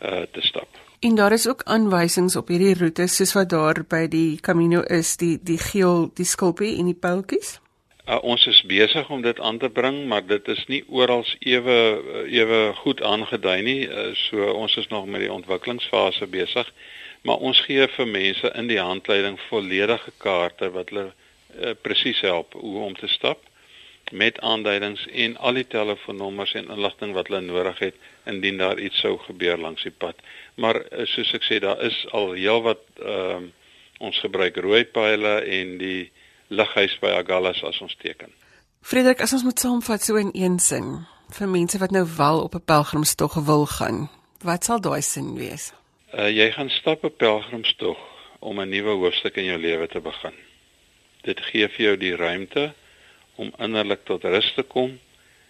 uh 0.02 0.22
te 0.32 0.42
stap. 0.42 0.80
En 1.02 1.16
daar 1.16 1.32
is 1.32 1.48
ook 1.50 1.64
aanwysings 1.64 2.36
op 2.36 2.48
hierdie 2.54 2.76
roete 2.78 3.08
soos 3.08 3.34
wat 3.34 3.50
daar 3.50 3.80
by 3.90 4.04
die 4.08 4.40
Camino 4.42 4.82
is, 4.82 5.16
die 5.18 5.40
die 5.42 5.58
geel, 5.58 6.12
die 6.14 6.26
skulpie 6.26 6.76
en 6.78 6.92
die 6.92 6.98
pyltjies. 7.06 7.56
Uh, 8.06 8.20
ons 8.22 8.46
is 8.46 8.60
besig 8.70 9.10
om 9.10 9.22
dit 9.22 9.40
aan 9.40 9.58
te 9.58 9.70
bring, 9.70 9.98
maar 10.10 10.26
dit 10.26 10.48
is 10.54 10.62
nie 10.70 10.84
oral 10.90 11.26
ewe 11.40 11.78
ewe 12.30 12.62
goed 12.84 13.02
aangedui 13.02 13.62
nie. 13.66 13.80
Uh, 13.88 14.08
so 14.28 14.54
ons 14.54 14.78
is 14.78 14.90
nog 14.94 15.06
met 15.06 15.26
die 15.26 15.34
ontwikkelingsfase 15.34 16.30
besig. 16.30 16.70
Maar 17.22 17.42
ons 17.50 17.62
gee 17.66 17.86
vir 17.96 18.08
mense 18.10 18.54
in 18.58 18.70
die 18.70 18.82
handleiding 18.82 19.40
volledige 19.50 20.14
kaarte 20.18 20.70
wat 20.74 20.90
hulle 20.94 21.08
uh, 21.10 21.74
presies 21.82 22.22
help 22.26 22.54
hoe 22.58 22.82
om 22.86 22.98
te 22.98 23.10
stap 23.10 23.46
met 24.12 24.40
aanduidings 24.40 25.08
en 25.08 25.38
al 25.38 25.54
die 25.54 25.68
telefoonnommers 25.68 26.54
en 26.54 26.70
inligting 26.70 27.14
wat 27.14 27.28
hulle 27.28 27.42
nodig 27.42 27.80
het 27.80 27.96
indien 28.26 28.58
daar 28.58 28.80
iets 28.80 29.00
sou 29.00 29.18
gebeur 29.18 29.58
langs 29.58 29.84
die 29.84 29.92
pad. 29.92 30.16
Maar 30.56 30.82
eh, 30.82 31.06
soos 31.06 31.34
ek 31.34 31.48
sê, 31.48 31.60
daar 31.60 31.82
is 31.82 32.06
al 32.12 32.32
heelwat 32.38 32.84
ehm 33.00 33.50
uh, 33.50 33.50
ons 34.02 34.18
gebruik 34.20 34.56
rooi 34.58 34.82
pile 34.90 35.34
en 35.46 35.76
die 35.78 36.12
lighuis 36.50 36.96
by 37.04 37.12
Agulhas 37.20 37.60
as 37.64 37.82
ons 37.86 37.94
teken. 38.02 38.32
Frederik, 38.82 39.22
as 39.22 39.34
ons 39.38 39.44
moet 39.46 39.62
saamvat 39.62 40.02
so 40.02 40.18
in 40.18 40.32
een 40.34 40.58
sin 40.60 41.04
vir 41.38 41.48
mense 41.48 41.78
wat 41.78 41.94
nou 41.94 42.02
wel 42.18 42.42
op 42.42 42.56
'n 42.56 42.66
pelgrimstog 42.66 43.34
wil 43.46 43.66
gaan, 43.66 44.10
wat 44.42 44.66
sal 44.66 44.82
daai 44.82 45.02
sin 45.02 45.36
wees? 45.38 45.72
Uh 46.14 46.30
jy 46.30 46.52
gaan 46.52 46.70
stap 46.70 47.04
op 47.04 47.18
pelgrimstog 47.18 47.98
om 48.40 48.60
'n 48.60 48.70
nuwe 48.70 48.94
hoofstuk 49.06 49.36
in 49.36 49.46
jou 49.46 49.60
lewe 49.60 49.88
te 49.88 50.00
begin. 50.00 50.34
Dit 51.22 51.40
gee 51.42 51.68
vir 51.68 51.86
jou 51.86 51.98
die 51.98 52.16
ruimte 52.16 52.74
om 53.42 53.52
innerlik 53.58 54.06
tot 54.06 54.24
rus 54.30 54.52
te 54.56 54.64
kom 54.64 54.94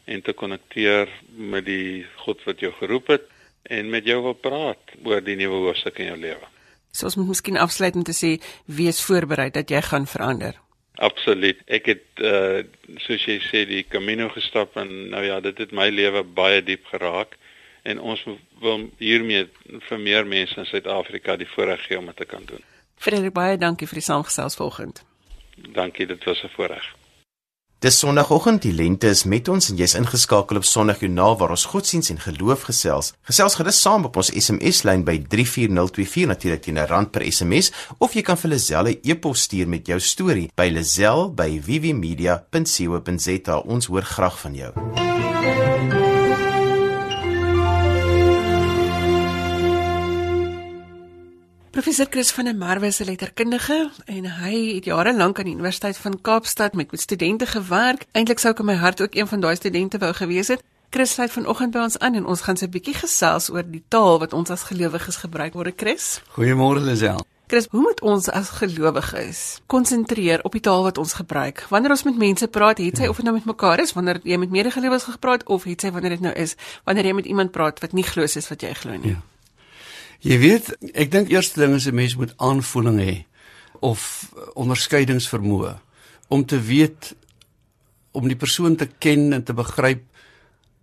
en 0.05 0.23
te 0.25 0.33
konnekteer 0.33 1.11
met 1.53 1.65
die 1.67 2.05
God 2.23 2.41
wat 2.47 2.63
jou 2.63 2.71
geroep 2.79 3.13
het 3.15 3.27
en 3.69 3.91
met 3.93 4.07
jou 4.07 4.21
wil 4.23 4.35
praat 4.35 4.95
oor 5.05 5.21
die 5.23 5.37
nuwe 5.39 5.67
hoofstuk 5.67 6.01
in 6.01 6.11
jou 6.11 6.17
lewe. 6.19 6.49
So 6.91 7.07
ons 7.07 7.15
moet 7.19 7.31
miskien 7.31 7.59
afsluit 7.61 7.95
met 7.95 8.09
te 8.09 8.15
sê 8.15 8.31
wees 8.65 8.99
voorberei 9.05 9.51
dat 9.53 9.71
jy 9.71 9.81
gaan 9.85 10.07
verander. 10.09 10.57
Absoluut. 11.01 11.61
Ek 11.71 11.87
het 11.93 12.23
uh 12.25 12.63
soos 13.05 13.23
jy 13.25 13.37
sê 13.45 13.63
die 13.69 13.83
Camino 13.87 14.27
gestap 14.33 14.75
en 14.77 14.89
nou 15.13 15.21
ja, 15.23 15.39
dit 15.39 15.57
het 15.63 15.71
my 15.71 15.87
lewe 15.89 16.23
baie 16.23 16.59
diep 16.65 16.89
geraak 16.91 17.37
en 17.87 18.01
ons 18.01 18.21
wil 18.61 18.89
hiermee 18.99 19.47
vir 19.87 20.01
meer 20.03 20.27
mense 20.27 20.59
in 20.59 20.67
Suid-Afrika 20.69 21.37
die 21.39 21.49
voorreg 21.55 21.87
gee 21.87 21.97
om 21.97 22.11
dit 22.11 22.19
te 22.19 22.27
kan 22.27 22.43
doen. 22.45 22.61
Frederik 23.01 23.33
baie 23.33 23.57
dankie 23.57 23.87
vir 23.89 24.01
die 24.01 24.05
saamgesels 24.05 24.59
vanoggend. 24.59 25.01
Dankie, 25.73 26.05
dit 26.05 26.23
was 26.23 26.43
'n 26.43 26.53
voorreg. 26.57 26.85
Dis 27.81 27.95
Sondagoggend, 27.97 28.61
die 28.61 28.75
lente 28.77 29.09
is 29.09 29.23
met 29.25 29.47
ons 29.49 29.71
en 29.71 29.79
jy's 29.79 29.95
ingeskakel 29.97 30.59
op 30.59 30.65
Sondagjoernaal 30.69 31.33
waar 31.39 31.49
ons 31.55 31.63
godsdiens 31.71 32.11
en 32.13 32.19
geloof 32.21 32.67
gesels. 32.67 33.07
Gesels 33.25 33.57
gerus 33.57 33.79
saam 33.81 34.05
op 34.05 34.21
ons 34.21 34.29
SMS-lyn 34.29 35.01
by 35.07 35.15
34024 35.33 36.29
natuurlik 36.29 36.61
teen 36.61 36.77
'n 36.77 36.85
rand 36.85 37.09
per 37.09 37.25
SMS 37.25 37.73
of 37.97 38.13
jy 38.13 38.21
kan 38.21 38.37
vir 38.37 38.53
Lazelle 38.53 38.93
'n 38.93 39.01
e-pos 39.01 39.41
stuur 39.41 39.67
met 39.67 39.87
jou 39.87 39.99
storie 39.99 40.51
by 40.55 40.69
lazel@vvmedia.co.za. 40.69 43.57
Ons 43.65 43.85
hoor 43.85 44.03
graag 44.03 44.39
van 44.39 44.53
jou. 44.53 45.10
Professor 51.81 52.05
Chris 52.09 52.31
van 52.31 52.45
der 52.45 52.55
Merwe 52.55 52.85
is 52.85 52.99
'n 52.99 53.05
letterkundige 53.05 53.89
en 54.05 54.25
hy 54.25 54.75
het 54.75 54.85
jare 54.85 55.15
lank 55.15 55.39
aan 55.39 55.45
die 55.45 55.53
Universiteit 55.53 55.97
van 55.97 56.21
Kaapstad 56.21 56.73
met 56.73 56.87
studente 56.91 57.45
gewerk. 57.45 58.05
Eintlik 58.11 58.39
sou 58.39 58.53
ek 58.53 58.59
in 58.59 58.65
my 58.65 58.75
hart 58.75 59.01
ook 59.01 59.15
een 59.15 59.27
van 59.27 59.39
daai 59.39 59.55
studente 59.55 59.97
wou 59.97 60.13
gewees 60.13 60.47
het. 60.47 60.63
Chris 60.89 61.13
sluit 61.13 61.31
vanoggend 61.31 61.71
by 61.71 61.79
ons 61.79 61.99
aan 61.99 62.13
en 62.13 62.25
ons 62.25 62.41
gaan 62.41 62.57
so 62.57 62.65
'n 62.65 62.69
bietjie 62.69 62.93
gesels 62.93 63.49
oor 63.49 63.63
die 63.71 63.83
taal 63.87 64.19
wat 64.19 64.33
ons 64.33 64.49
as 64.49 64.63
gelowiges 64.63 65.15
gebruik. 65.15 65.53
Môre 65.53 65.73
Chris. 65.75 66.21
Goeiemôre 66.37 66.79
Lisel. 66.79 67.25
Chris, 67.47 67.67
hoe 67.71 67.81
moet 67.81 68.01
ons 68.01 68.29
as 68.29 68.49
gelowiges 68.49 69.61
konsentreer 69.65 70.39
op 70.43 70.51
die 70.51 70.61
taal 70.61 70.83
wat 70.83 70.97
ons 70.97 71.13
gebruik? 71.13 71.65
Wanneer 71.69 71.91
ons 71.91 72.03
met 72.03 72.17
mense 72.17 72.47
praat, 72.47 72.77
het 72.77 72.97
sy 72.97 73.07
of 73.07 73.15
dit 73.15 73.25
nou 73.25 73.35
met 73.35 73.45
mekaar 73.45 73.79
is, 73.79 73.93
wanneer 73.93 74.19
jy 74.23 74.37
met 74.37 74.49
medegelowiges 74.49 75.03
gepraat 75.13 75.43
of 75.45 75.63
het 75.63 75.81
sy 75.81 75.91
wanneer 75.91 76.09
dit 76.09 76.21
nou 76.21 76.33
is, 76.33 76.55
wanneer 76.83 77.05
jy 77.05 77.13
met 77.13 77.25
iemand 77.25 77.51
praat 77.51 77.79
wat 77.79 77.91
nie 77.91 78.03
glo 78.03 78.25
soos 78.25 78.49
wat 78.49 78.61
jy 78.61 78.73
glo 78.73 78.91
nie? 78.91 79.09
Ja. 79.09 79.21
Jy 80.21 80.37
weet, 80.37 80.67
ek 80.93 81.09
dink 81.09 81.31
eerste 81.33 81.63
ding 81.63 81.73
is 81.73 81.87
'n 81.87 81.95
mens 81.95 82.15
moet 82.15 82.33
aanvoeling 82.37 82.99
hê 83.01 83.25
of 83.79 84.29
onderskeidingsvermoë 84.53 85.79
om 86.27 86.45
te 86.45 86.61
weet 86.61 87.15
om 88.11 88.27
die 88.27 88.37
persoon 88.37 88.75
te 88.75 88.87
ken 88.99 89.33
en 89.33 89.43
te 89.43 89.53
begryp 89.53 90.03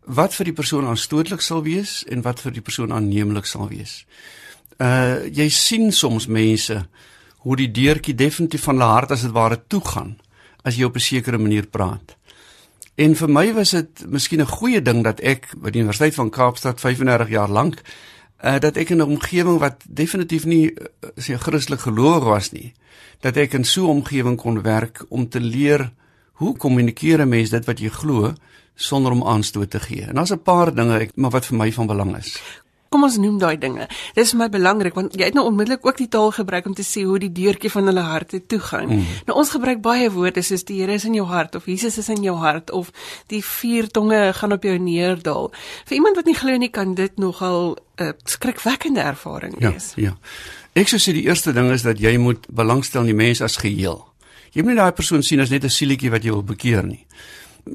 wat 0.04 0.34
vir 0.34 0.44
die 0.44 0.56
persoon 0.56 0.86
aanstootlik 0.86 1.40
sal 1.40 1.62
wees 1.62 2.04
en 2.08 2.22
wat 2.22 2.40
vir 2.40 2.52
die 2.52 2.64
persoon 2.64 2.92
aanneemlik 2.92 3.46
sal 3.46 3.68
wees. 3.68 4.04
Uh 4.80 5.28
jy 5.30 5.48
sien 5.48 5.92
soms 5.92 6.26
mense 6.26 6.86
hoe 7.46 7.56
die 7.56 7.70
deurtjie 7.70 8.14
definitief 8.14 8.64
van 8.66 8.80
hulle 8.80 8.90
hart 8.90 9.10
as 9.10 9.22
dit 9.22 9.32
ware 9.32 9.60
toe 9.68 9.80
gaan 9.80 10.16
as 10.64 10.76
jy 10.76 10.84
op 10.84 10.96
'n 10.96 11.00
sekere 11.00 11.38
manier 11.38 11.66
praat. 11.66 12.16
En 12.96 13.14
vir 13.14 13.28
my 13.28 13.52
was 13.54 13.70
dit 13.70 14.04
miskien 14.06 14.40
'n 14.40 14.46
goeie 14.58 14.82
ding 14.82 15.04
dat 15.04 15.20
ek 15.20 15.54
by 15.56 15.70
die 15.70 15.80
Universiteit 15.80 16.14
van 16.14 16.30
Kaapstad 16.30 16.80
35 16.80 17.28
jaar 17.28 17.48
lank 17.48 17.82
uh, 18.44 18.58
dat 18.58 18.76
ek 18.76 18.90
in 18.90 18.98
'n 18.98 19.18
omgewing 19.18 19.58
wat 19.58 19.84
definitief 19.88 20.44
nie 20.44 20.70
uh, 20.70 21.08
sê 21.16 21.34
Christelik 21.34 21.80
gelowig 21.80 22.24
was 22.24 22.52
nie, 22.52 22.72
dat 23.20 23.36
ek 23.36 23.54
in 23.54 23.64
so 23.64 23.86
'n 23.86 24.02
omgewing 24.02 24.36
kon 24.36 24.62
werk 24.62 25.04
om 25.08 25.28
te 25.28 25.40
leer 25.40 25.92
hoe 26.32 26.56
kommunikeer 26.56 27.20
'n 27.20 27.28
mens 27.28 27.50
dit 27.50 27.64
wat 27.64 27.78
jy 27.78 27.88
glo 27.88 28.34
sonder 28.74 29.12
om 29.12 29.24
aanstoot 29.24 29.70
te 29.70 29.80
gee. 29.80 30.02
En 30.02 30.14
daar's 30.14 30.32
'n 30.32 30.42
paar 30.42 30.74
dinge 30.74 30.98
ek 30.98 31.16
maar 31.16 31.30
wat 31.30 31.46
vir 31.46 31.56
my 31.56 31.72
van 31.72 31.86
belang 31.86 32.16
is. 32.16 32.38
Kom 32.88 33.04
ons 33.04 33.18
noem 33.20 33.38
daai 33.38 33.58
dinge. 33.60 33.86
Dit 34.16 34.24
is 34.24 34.32
vir 34.32 34.38
my 34.38 34.48
belangrik 34.52 34.94
want 34.96 35.16
jy 35.18 35.28
het 35.28 35.36
nou 35.36 35.44
onmiddellik 35.48 35.84
ook 35.86 35.98
die 36.00 36.08
taal 36.08 36.30
gebruik 36.32 36.66
om 36.66 36.74
te 36.74 36.86
sê 36.86 37.04
hoe 37.04 37.18
die 37.18 37.32
deurtjie 37.32 37.70
van 37.70 37.90
hulle 37.90 38.04
harte 38.06 38.40
toe 38.46 38.60
gaan. 38.60 38.88
Mm. 38.88 39.18
Nou 39.28 39.36
ons 39.38 39.50
gebruik 39.52 39.82
baie 39.84 40.10
woorde 40.10 40.42
soos 40.42 40.64
die 40.64 40.78
Here 40.78 40.94
is 40.94 41.04
in 41.04 41.14
jou 41.14 41.26
hart 41.26 41.54
of 41.58 41.66
Jesus 41.66 41.98
is 41.98 42.08
in 42.08 42.22
jou 42.22 42.36
hart 42.38 42.70
of 42.70 42.92
die 43.28 43.42
vier 43.44 43.88
tonge 43.90 44.32
gaan 44.34 44.52
op 44.52 44.64
jou 44.64 44.78
neerdal. 44.78 45.52
Vir 45.88 45.98
iemand 45.98 46.16
wat 46.16 46.30
nie 46.30 46.38
glo 46.38 46.56
nie 46.56 46.70
kan 46.70 46.94
dit 46.94 47.18
nogal 47.18 47.76
'n 47.98 48.04
uh, 48.04 48.12
skrikwekkende 48.24 49.00
ervaring 49.00 49.56
ja, 49.58 49.72
wees. 49.72 49.92
Ja. 49.96 50.02
Ja. 50.02 50.16
Ek 50.78 50.88
sou 50.88 50.98
sê 50.98 51.12
die 51.12 51.26
eerste 51.26 51.52
ding 51.52 51.70
is 51.74 51.82
dat 51.82 51.98
jy 51.98 52.16
moet 52.16 52.46
belangstel 52.48 53.00
in 53.00 53.10
die 53.10 53.18
mens 53.24 53.40
as 53.42 53.56
geheel. 53.56 54.04
Jy 54.54 54.62
moet 54.62 54.74
nie 54.74 54.80
daai 54.80 54.92
persoon 54.92 55.22
sien 55.22 55.40
as 55.40 55.50
net 55.50 55.64
'n 55.64 55.70
sielietjie 55.70 56.10
wat 56.10 56.22
jy 56.24 56.30
wil 56.30 56.44
bekeer 56.44 56.84
nie. 56.86 57.04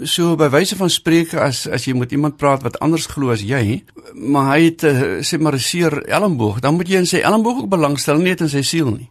So 0.01 0.35
by 0.39 0.47
wyse 0.49 0.75
van 0.79 0.89
spreuke 0.89 1.37
as 1.39 1.67
as 1.67 1.85
jy 1.85 1.93
met 1.97 2.11
iemand 2.11 2.37
praat 2.41 2.63
wat 2.65 2.79
anders 2.81 3.05
glo 3.11 3.33
as 3.33 3.43
jy, 3.45 3.83
maar 4.13 4.53
hy 4.55 4.61
het 4.65 4.85
uh, 4.87 4.93
sê 5.21 5.37
maar 5.37 5.53
'n 5.53 5.59
seer 5.59 5.93
elmboog, 6.07 6.59
dan 6.59 6.75
moet 6.75 6.89
jy 6.89 6.97
in 6.97 7.05
sy 7.05 7.21
elmboog 7.21 7.63
ook 7.63 7.69
belangstel, 7.69 8.17
nie 8.17 8.33
net 8.33 8.41
in 8.41 8.49
sy 8.49 8.61
siel 8.61 8.89
nie. 8.91 9.09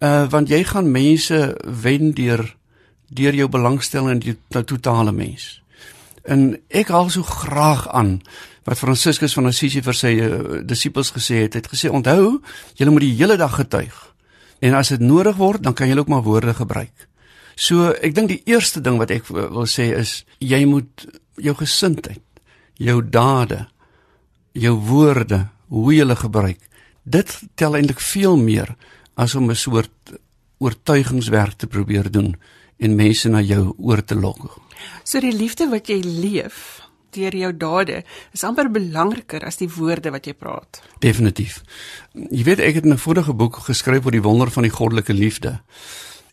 Uh 0.00 0.26
want 0.28 0.48
jy 0.48 0.64
gaan 0.64 0.90
mense 0.90 1.56
wen 1.82 2.12
deur 2.12 2.56
deur 3.08 3.34
jou 3.34 3.48
belangstelling 3.48 4.10
in 4.10 4.18
die 4.18 4.64
totale 4.64 5.12
mens. 5.12 5.62
En 6.24 6.58
ek 6.68 6.88
haal 6.88 7.10
so 7.10 7.22
graag 7.22 7.88
aan 7.88 8.20
wat 8.64 8.78
Franciscus 8.78 9.34
van 9.34 9.46
Assisi 9.46 9.82
vir 9.82 9.94
sy 9.94 10.12
uh, 10.18 10.60
disippels 10.66 11.12
gesê 11.14 11.44
het. 11.44 11.54
Hy 11.54 11.60
het 11.62 11.70
gesê: 11.70 11.88
"Onthou, 11.88 12.40
julle 12.74 12.90
moet 12.90 13.06
die 13.06 13.14
hele 13.14 13.36
dag 13.36 13.54
getuig. 13.54 14.14
En 14.58 14.74
as 14.74 14.88
dit 14.88 15.00
nodig 15.00 15.36
word, 15.36 15.62
dan 15.62 15.74
kan 15.74 15.88
julle 15.88 16.00
ook 16.00 16.08
maar 16.08 16.22
woorde 16.22 16.54
gebruik." 16.54 17.08
So, 17.56 17.88
ek 18.04 18.14
dink 18.14 18.28
die 18.28 18.42
eerste 18.44 18.82
ding 18.84 18.98
wat 19.00 19.10
ek 19.10 19.30
wil 19.32 19.64
sê 19.64 19.88
is 19.96 20.24
jy 20.44 20.64
moet 20.68 21.06
jou 21.40 21.54
gesindheid, 21.56 22.22
jou 22.76 23.00
dade, 23.00 23.66
jou 24.52 24.74
woorde, 24.88 25.46
hoe 25.72 25.94
jy 25.94 26.02
hulle 26.04 26.16
gebruik, 26.20 26.60
dit 27.04 27.32
tel 27.56 27.78
eintlik 27.78 28.00
veel 28.00 28.36
meer 28.36 28.76
as 29.16 29.34
om 29.34 29.50
'n 29.50 29.56
soort 29.56 30.18
oortuigingswerk 30.58 31.56
te 31.56 31.66
probeer 31.66 32.10
doen 32.10 32.36
en 32.78 32.96
mense 32.96 33.28
na 33.28 33.40
jou 33.40 33.74
oor 33.78 34.04
te 34.04 34.14
lok. 34.14 34.60
So 35.04 35.20
die 35.20 35.32
liefde 35.32 35.68
wat 35.70 35.88
jy 35.88 36.00
leef 36.04 36.82
deur 37.16 37.36
jou 37.36 37.52
dade 37.56 38.02
is 38.32 38.44
amper 38.44 38.68
belangriker 38.72 39.44
as 39.44 39.56
die 39.56 39.68
woorde 39.72 40.10
wat 40.10 40.26
jy 40.26 40.34
praat. 40.34 40.82
Definitief. 41.00 41.62
Jy 42.12 42.44
weet 42.44 42.60
ek 42.60 42.74
het 42.74 42.84
'n 42.84 42.98
vorige 42.98 43.32
boek 43.32 43.56
geskryf 43.56 44.04
oor 44.04 44.12
die 44.12 44.22
wonder 44.22 44.50
van 44.50 44.62
die 44.62 44.72
goddelike 44.72 45.12
liefde. 45.12 45.60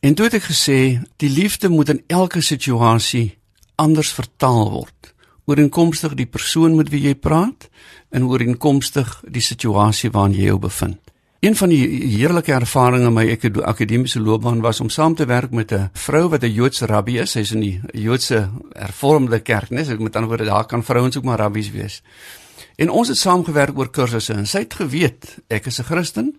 En 0.04 0.14
toe 0.14 0.26
het 0.28 0.34
ek 0.36 0.50
gesê 0.50 0.78
die 1.24 1.30
liefde 1.32 1.70
moet 1.72 1.94
in 1.94 2.02
elke 2.12 2.42
situasie 2.44 3.38
anders 3.80 4.10
vertaal 4.12 4.66
word. 4.74 5.14
Ooreenkomstig 5.48 6.18
die 6.20 6.28
persoon 6.28 6.76
met 6.76 6.90
wie 6.92 7.06
jy 7.06 7.14
praat 7.16 7.70
en 8.12 8.26
ooreenkomstig 8.28 9.14
die 9.32 9.44
situasie 9.44 10.12
waarin 10.12 10.36
jy 10.36 10.50
jou 10.50 10.58
bevind. 10.60 11.00
Een 11.44 11.56
van 11.56 11.72
die 11.72 11.82
heerlike 12.18 12.52
ervarings 12.52 13.08
in 13.08 13.16
my 13.16 13.24
akademiese 13.64 14.20
loopbaan 14.20 14.60
was 14.64 14.84
om 14.84 14.92
saam 14.92 15.16
te 15.16 15.26
werk 15.28 15.56
met 15.56 15.72
'n 15.72 15.90
vrou 15.94 16.28
wat 16.30 16.44
'n 16.44 16.52
Joodse 16.52 16.86
rabbi 16.86 17.20
is. 17.20 17.32
Sy's 17.32 17.52
in 17.52 17.60
die 17.60 17.82
Joodse 17.94 18.50
Hervormde 18.74 19.40
Kerk, 19.40 19.70
né? 19.70 19.86
So 19.86 19.96
met 19.98 20.16
ander 20.16 20.30
woorde, 20.30 20.46
daar 20.46 20.66
kan 20.66 20.84
vrouens 20.84 21.18
ook 21.18 21.24
maar 21.24 21.40
rabbies 21.40 21.72
wees. 21.72 22.02
En 22.84 22.90
ons 22.90 23.08
het 23.08 23.18
saamgewerk 23.18 23.78
oor 23.80 23.88
kursusse 23.96 24.34
en 24.36 24.48
sy 24.50 24.66
het 24.66 24.74
geweet 24.76 25.28
ek 25.48 25.70
is 25.72 25.80
'n 25.80 25.88
Christen 25.88 26.34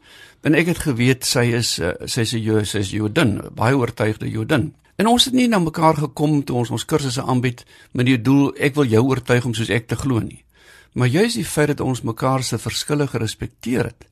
en 0.44 0.54
ek 0.54 0.66
het 0.66 0.78
geweet 0.78 1.24
sy 1.24 1.44
is 1.56 1.78
uh, 1.78 1.92
sy's 2.04 2.34
'n 2.34 2.42
Jood, 2.42 2.66
sy's 2.68 2.90
Jodin, 2.90 3.40
baie 3.54 3.76
oortuigde 3.76 4.28
Jodin. 4.28 4.74
En 4.96 5.06
ons 5.06 5.24
het 5.24 5.32
nie 5.32 5.48
na 5.48 5.58
mekaar 5.58 5.96
gekom 5.96 6.44
toe 6.44 6.56
ons 6.56 6.70
ons 6.70 6.84
kursusse 6.84 7.22
aanbied 7.22 7.64
met 7.92 8.06
die 8.06 8.20
doel 8.20 8.52
ek 8.60 8.74
wil 8.74 8.84
jou 8.84 9.02
oortuig 9.04 9.44
om 9.44 9.54
soos 9.54 9.70
ek 9.70 9.88
te 9.88 9.96
glo 9.96 10.20
nie. 10.20 10.44
Maar 10.92 11.06
juis 11.06 11.34
die 11.34 11.44
feit 11.44 11.68
dat 11.68 11.80
ons 11.80 12.02
mekaar 12.02 12.42
se 12.42 12.58
verskille 12.58 13.06
gerespekteer 13.06 13.84
het, 13.84 14.04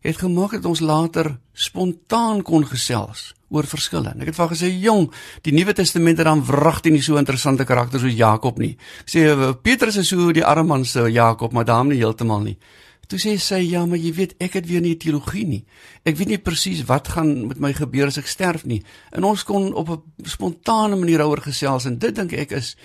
het 0.00 0.16
gemaak 0.16 0.56
dat 0.56 0.64
ons 0.64 0.80
later 0.80 1.38
spontaan 1.52 2.42
kon 2.42 2.64
gesels 2.66 3.30
oor 3.50 3.66
verskille. 3.66 4.14
Ek 4.20 4.30
het 4.30 4.34
vir 4.34 4.48
gesê, 4.48 4.68
"Jong, 4.80 5.12
die 5.42 5.52
Nuwe 5.52 5.72
Testament 5.72 6.18
het 6.18 6.26
dan 6.26 6.44
wragtig 6.44 6.92
nie 6.92 7.02
so 7.02 7.16
interessante 7.16 7.64
karakters 7.64 8.02
soos 8.02 8.16
Jakob 8.16 8.58
nie." 8.58 8.76
Ek 9.00 9.08
sê 9.08 9.26
eh, 9.26 9.52
Petrus 9.62 9.96
is 9.96 10.08
so 10.08 10.32
die 10.32 10.44
arme 10.44 10.68
man 10.68 10.84
se 10.84 11.10
Jakob, 11.10 11.52
maar 11.52 11.64
daarom 11.64 11.88
nie 11.88 11.98
heeltemal 11.98 12.40
nie. 12.40 12.58
Toe 13.06 13.18
sê 13.18 13.38
sy, 13.38 13.54
"Ja, 13.70 13.86
maar 13.86 13.98
jy 13.98 14.14
weet, 14.14 14.34
ek 14.38 14.52
het 14.52 14.66
weer 14.66 14.80
nie 14.80 14.96
teologie 14.96 15.46
nie. 15.46 15.64
Ek 16.04 16.16
weet 16.16 16.28
nie 16.28 16.38
presies 16.38 16.84
wat 16.84 17.08
gaan 17.08 17.46
met 17.48 17.58
my 17.58 17.72
gebeur 17.72 18.06
as 18.06 18.18
ek 18.18 18.26
sterf 18.26 18.64
nie." 18.64 18.82
En 19.10 19.24
ons 19.24 19.44
kon 19.44 19.74
op 19.74 19.88
'n 19.88 20.02
spontane 20.22 20.96
manier 20.96 21.18
daaroor 21.18 21.42
gesels 21.42 21.84
en 21.84 21.98
dit 21.98 22.14
dink 22.14 22.32
ek 22.32 22.50
is 22.52 22.76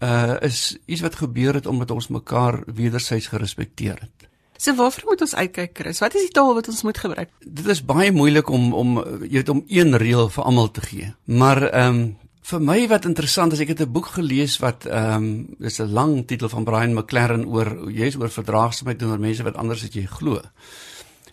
uh 0.00 0.36
is 0.40 0.76
iets 0.86 1.00
wat 1.00 1.14
gebeur 1.14 1.54
het 1.54 1.66
omdat 1.66 1.90
ons 1.90 2.08
mekaar 2.08 2.62
wederzijds 2.66 3.26
gerespekteer 3.26 3.98
het. 4.00 4.27
So 4.58 4.74
waarvoor 4.74 5.04
moet 5.06 5.20
ons 5.22 5.34
uitkyk, 5.38 5.76
Chris? 5.78 6.00
Wat 6.02 6.14
is 6.18 6.24
die 6.26 6.34
taal 6.34 6.56
wat 6.56 6.68
ons 6.68 6.82
moet 6.82 6.98
gebruik? 6.98 7.28
Dit 7.46 7.66
is 7.70 7.84
baie 7.86 8.10
moeilik 8.12 8.48
om 8.50 8.72
om 8.74 8.96
jy 9.22 9.38
weet 9.38 9.52
om 9.52 9.60
een 9.70 9.94
reël 10.02 10.26
vir 10.34 10.48
almal 10.50 10.70
te 10.74 10.82
gee. 10.82 11.12
Maar 11.24 11.62
ehm 11.68 12.00
um, 12.00 12.08
vir 12.48 12.62
my 12.64 12.78
wat 12.88 13.04
interessant 13.04 13.52
is, 13.52 13.60
ek 13.60 13.74
het 13.74 13.80
'n 13.84 13.92
boek 13.92 14.06
gelees 14.16 14.58
wat 14.58 14.86
ehm 14.86 15.14
um, 15.14 15.46
dis 15.58 15.78
'n 15.78 15.92
lang 15.92 16.26
titel 16.26 16.48
van 16.48 16.64
Brian 16.64 16.94
McLaren 16.94 17.46
oor 17.46 17.90
jy's 17.90 18.16
oor 18.16 18.30
verdraagsaamheid 18.30 18.98
teenoor 18.98 19.20
mense 19.20 19.42
wat 19.42 19.56
anders 19.56 19.84
as 19.84 19.94
jy 19.94 20.06
glo. 20.06 20.40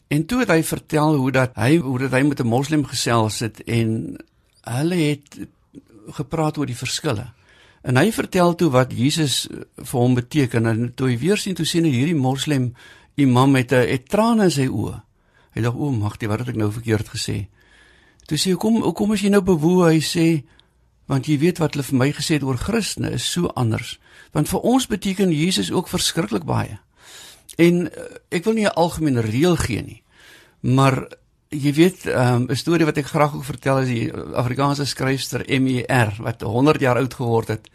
En 0.08 0.26
toe 0.26 0.40
het 0.40 0.50
hy 0.50 0.64
vertel 0.64 1.16
hoe 1.16 1.32
dat 1.32 1.52
hy 1.56 1.78
hoe 1.78 2.00
dat 2.00 2.12
hy 2.12 2.22
met 2.22 2.40
'n 2.40 2.48
moslim 2.48 2.86
gesels 2.86 3.40
het 3.40 3.64
en 3.64 4.18
hulle 4.62 4.96
het 4.96 5.48
gepraat 6.10 6.58
oor 6.58 6.66
die 6.66 6.78
verskille. 6.78 7.34
En 7.82 7.98
hy 7.98 8.12
vertel 8.12 8.56
toe 8.56 8.70
wat 8.70 8.94
Jesus 8.94 9.48
vir 9.76 10.00
hom 10.00 10.14
beteken 10.14 10.66
en 10.66 10.94
toe 10.94 11.10
hy 11.10 11.18
weer 11.18 11.38
sien 11.38 11.54
toe 11.54 11.66
sien 11.66 11.84
hy 11.84 11.92
hierdie 11.92 12.22
moslim 12.22 12.74
imam 13.16 13.52
met 13.52 13.72
'n 13.72 13.88
het 13.88 14.10
trane 14.10 14.44
in 14.44 14.52
sy 14.52 14.68
oë. 14.68 15.02
Hy 15.54 15.62
dink 15.62 15.76
o, 15.76 15.92
magtie, 15.92 16.28
wat 16.28 16.40
het 16.40 16.50
ek 16.50 16.56
nou 16.56 16.72
verkeerd 16.72 17.08
gesê? 17.08 17.48
Toe 18.28 18.38
sê 18.38 18.52
hy 18.52 18.58
kom, 18.58 18.94
kom 18.94 19.12
as 19.12 19.22
jy 19.22 19.30
nou 19.30 19.42
bewoe, 19.42 19.92
hy 19.92 20.00
sê 20.00 20.44
want 21.08 21.28
jy 21.28 21.38
weet 21.38 21.58
wat 21.58 21.74
hulle 21.74 21.84
vir 21.84 21.98
my 21.98 22.12
gesê 22.12 22.34
het 22.34 22.44
oor 22.44 22.58
Christene 22.58 23.12
is 23.12 23.32
so 23.32 23.48
anders. 23.56 24.00
Want 24.34 24.50
vir 24.50 24.60
ons 24.60 24.88
beteken 24.88 25.32
Jesus 25.32 25.72
ook 25.72 25.88
verskriklik 25.88 26.44
baie. 26.44 26.80
En 27.58 27.86
uh, 27.86 28.04
ek 28.32 28.44
wil 28.44 28.54
nie 28.54 28.66
'n 28.66 28.76
algemene 28.76 29.22
reël 29.22 29.56
gee 29.56 29.82
nie. 29.82 30.04
Maar 30.62 31.08
jy 31.50 31.74
weet, 31.74 32.06
ehm, 32.06 32.42
'n 32.42 32.50
um, 32.50 32.56
storie 32.56 32.86
wat 32.86 32.98
ek 32.98 33.06
graag 33.06 33.36
ook 33.36 33.44
vertel 33.44 33.80
is 33.80 33.88
die 33.88 34.12
Afrikaanse 34.14 34.86
skryfster 34.86 35.46
MER 35.62 36.16
wat 36.20 36.42
100 36.42 36.82
jaar 36.82 36.98
oud 36.98 37.14
geword 37.14 37.48
het 37.48 37.70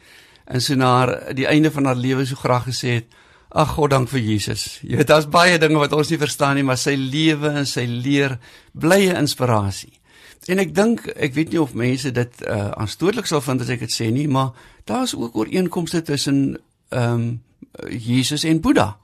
en 0.50 0.60
so 0.60 0.74
na 0.74 0.92
die 1.36 1.46
einde 1.46 1.70
van 1.70 1.84
haar 1.84 1.98
lewe 1.98 2.26
so 2.26 2.36
graag 2.36 2.66
gesê 2.66 2.94
het: 3.00 3.06
"Ag 3.50 3.68
God, 3.76 3.90
dank 3.90 4.08
vir 4.08 4.20
Jesus." 4.20 4.78
Jy 4.82 4.96
weet, 4.96 5.06
daar's 5.06 5.28
baie 5.28 5.58
dinge 5.58 5.78
wat 5.78 5.92
ons 5.92 6.10
nie 6.10 6.18
verstaan 6.18 6.54
nie, 6.54 6.64
maar 6.64 6.78
sy 6.78 6.94
lewe 6.94 7.50
en 7.50 7.66
sy 7.66 7.84
leer 7.86 8.38
blye 8.72 9.14
inspirasie. 9.14 10.00
En 10.48 10.58
ek 10.58 10.74
dink, 10.74 11.04
ek 11.16 11.34
weet 11.34 11.52
nie 11.52 11.60
of 11.60 11.74
mense 11.76 12.10
dit 12.10 12.42
uh, 12.48 12.70
aanstootlik 12.80 13.26
sal 13.28 13.42
vind 13.44 13.60
as 13.60 13.68
ek 13.68 13.84
dit 13.84 13.92
sê 13.92 14.08
nie, 14.10 14.28
maar 14.28 14.54
daar's 14.88 15.14
ook 15.14 15.36
ooreenkomste 15.36 16.02
tussen 16.02 16.58
ehm 16.90 17.12
um, 17.12 17.42
Jesus 17.88 18.44
en 18.44 18.60
Boeddha. 18.60 18.96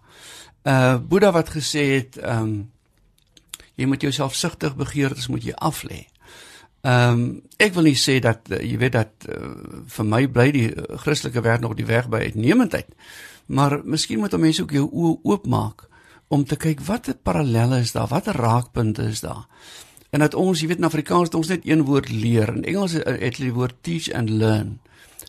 Uh 0.67 0.97
Boeddha 0.99 1.31
wat 1.33 1.53
gesê 1.55 1.85
het 1.93 2.17
ehm 2.19 2.43
um, 2.43 2.71
jy 3.77 3.87
moet 3.87 4.03
jouself 4.03 4.35
sigtig 4.35 4.77
begeertes 4.77 5.29
moet 5.29 5.45
jy 5.45 5.55
aflê. 5.55 6.07
Ehm 6.83 7.13
um, 7.13 7.23
ek 7.59 7.77
wil 7.77 7.87
nie 7.91 7.99
sê 8.01 8.19
dat 8.25 8.51
uh, 8.51 8.59
jy 8.59 8.81
weet 8.81 8.97
dat 8.97 9.29
uh, 9.29 9.53
vir 9.93 10.09
my 10.09 10.25
bly 10.27 10.51
die 10.55 10.67
Christelike 11.05 11.45
wêreld 11.45 11.69
nog 11.69 11.77
die 11.79 11.87
weg 11.87 12.09
by 12.09 12.25
uitnemendheid. 12.27 12.89
Maar 13.47 13.81
miskien 13.85 14.19
moet 14.19 14.37
mense 14.37 14.63
ook 14.63 14.73
jou 14.75 14.87
oë 14.91 15.19
oopmaak 15.23 15.89
om 16.29 16.45
te 16.45 16.57
kyk 16.57 16.81
watter 16.81 17.15
parallelle 17.15 17.79
is 17.81 17.93
daar, 17.93 18.09
watter 18.11 18.35
raakpunte 18.35 19.03
is 19.03 19.21
daar. 19.21 19.47
En 20.11 20.21
dat 20.21 20.35
ons, 20.35 20.61
jy 20.61 20.71
weet 20.71 20.81
in 20.83 20.89
Afrikaans 20.89 21.31
het 21.31 21.35
ons 21.39 21.51
net 21.53 21.67
een 21.67 21.85
woord 21.87 22.11
leer 22.11 22.49
en 22.49 22.65
Engels 22.65 22.97
het 22.99 23.07
hulle 23.07 23.31
die 23.37 23.53
woord 23.55 23.77
teach 23.87 24.11
and 24.13 24.31
learn. 24.31 24.79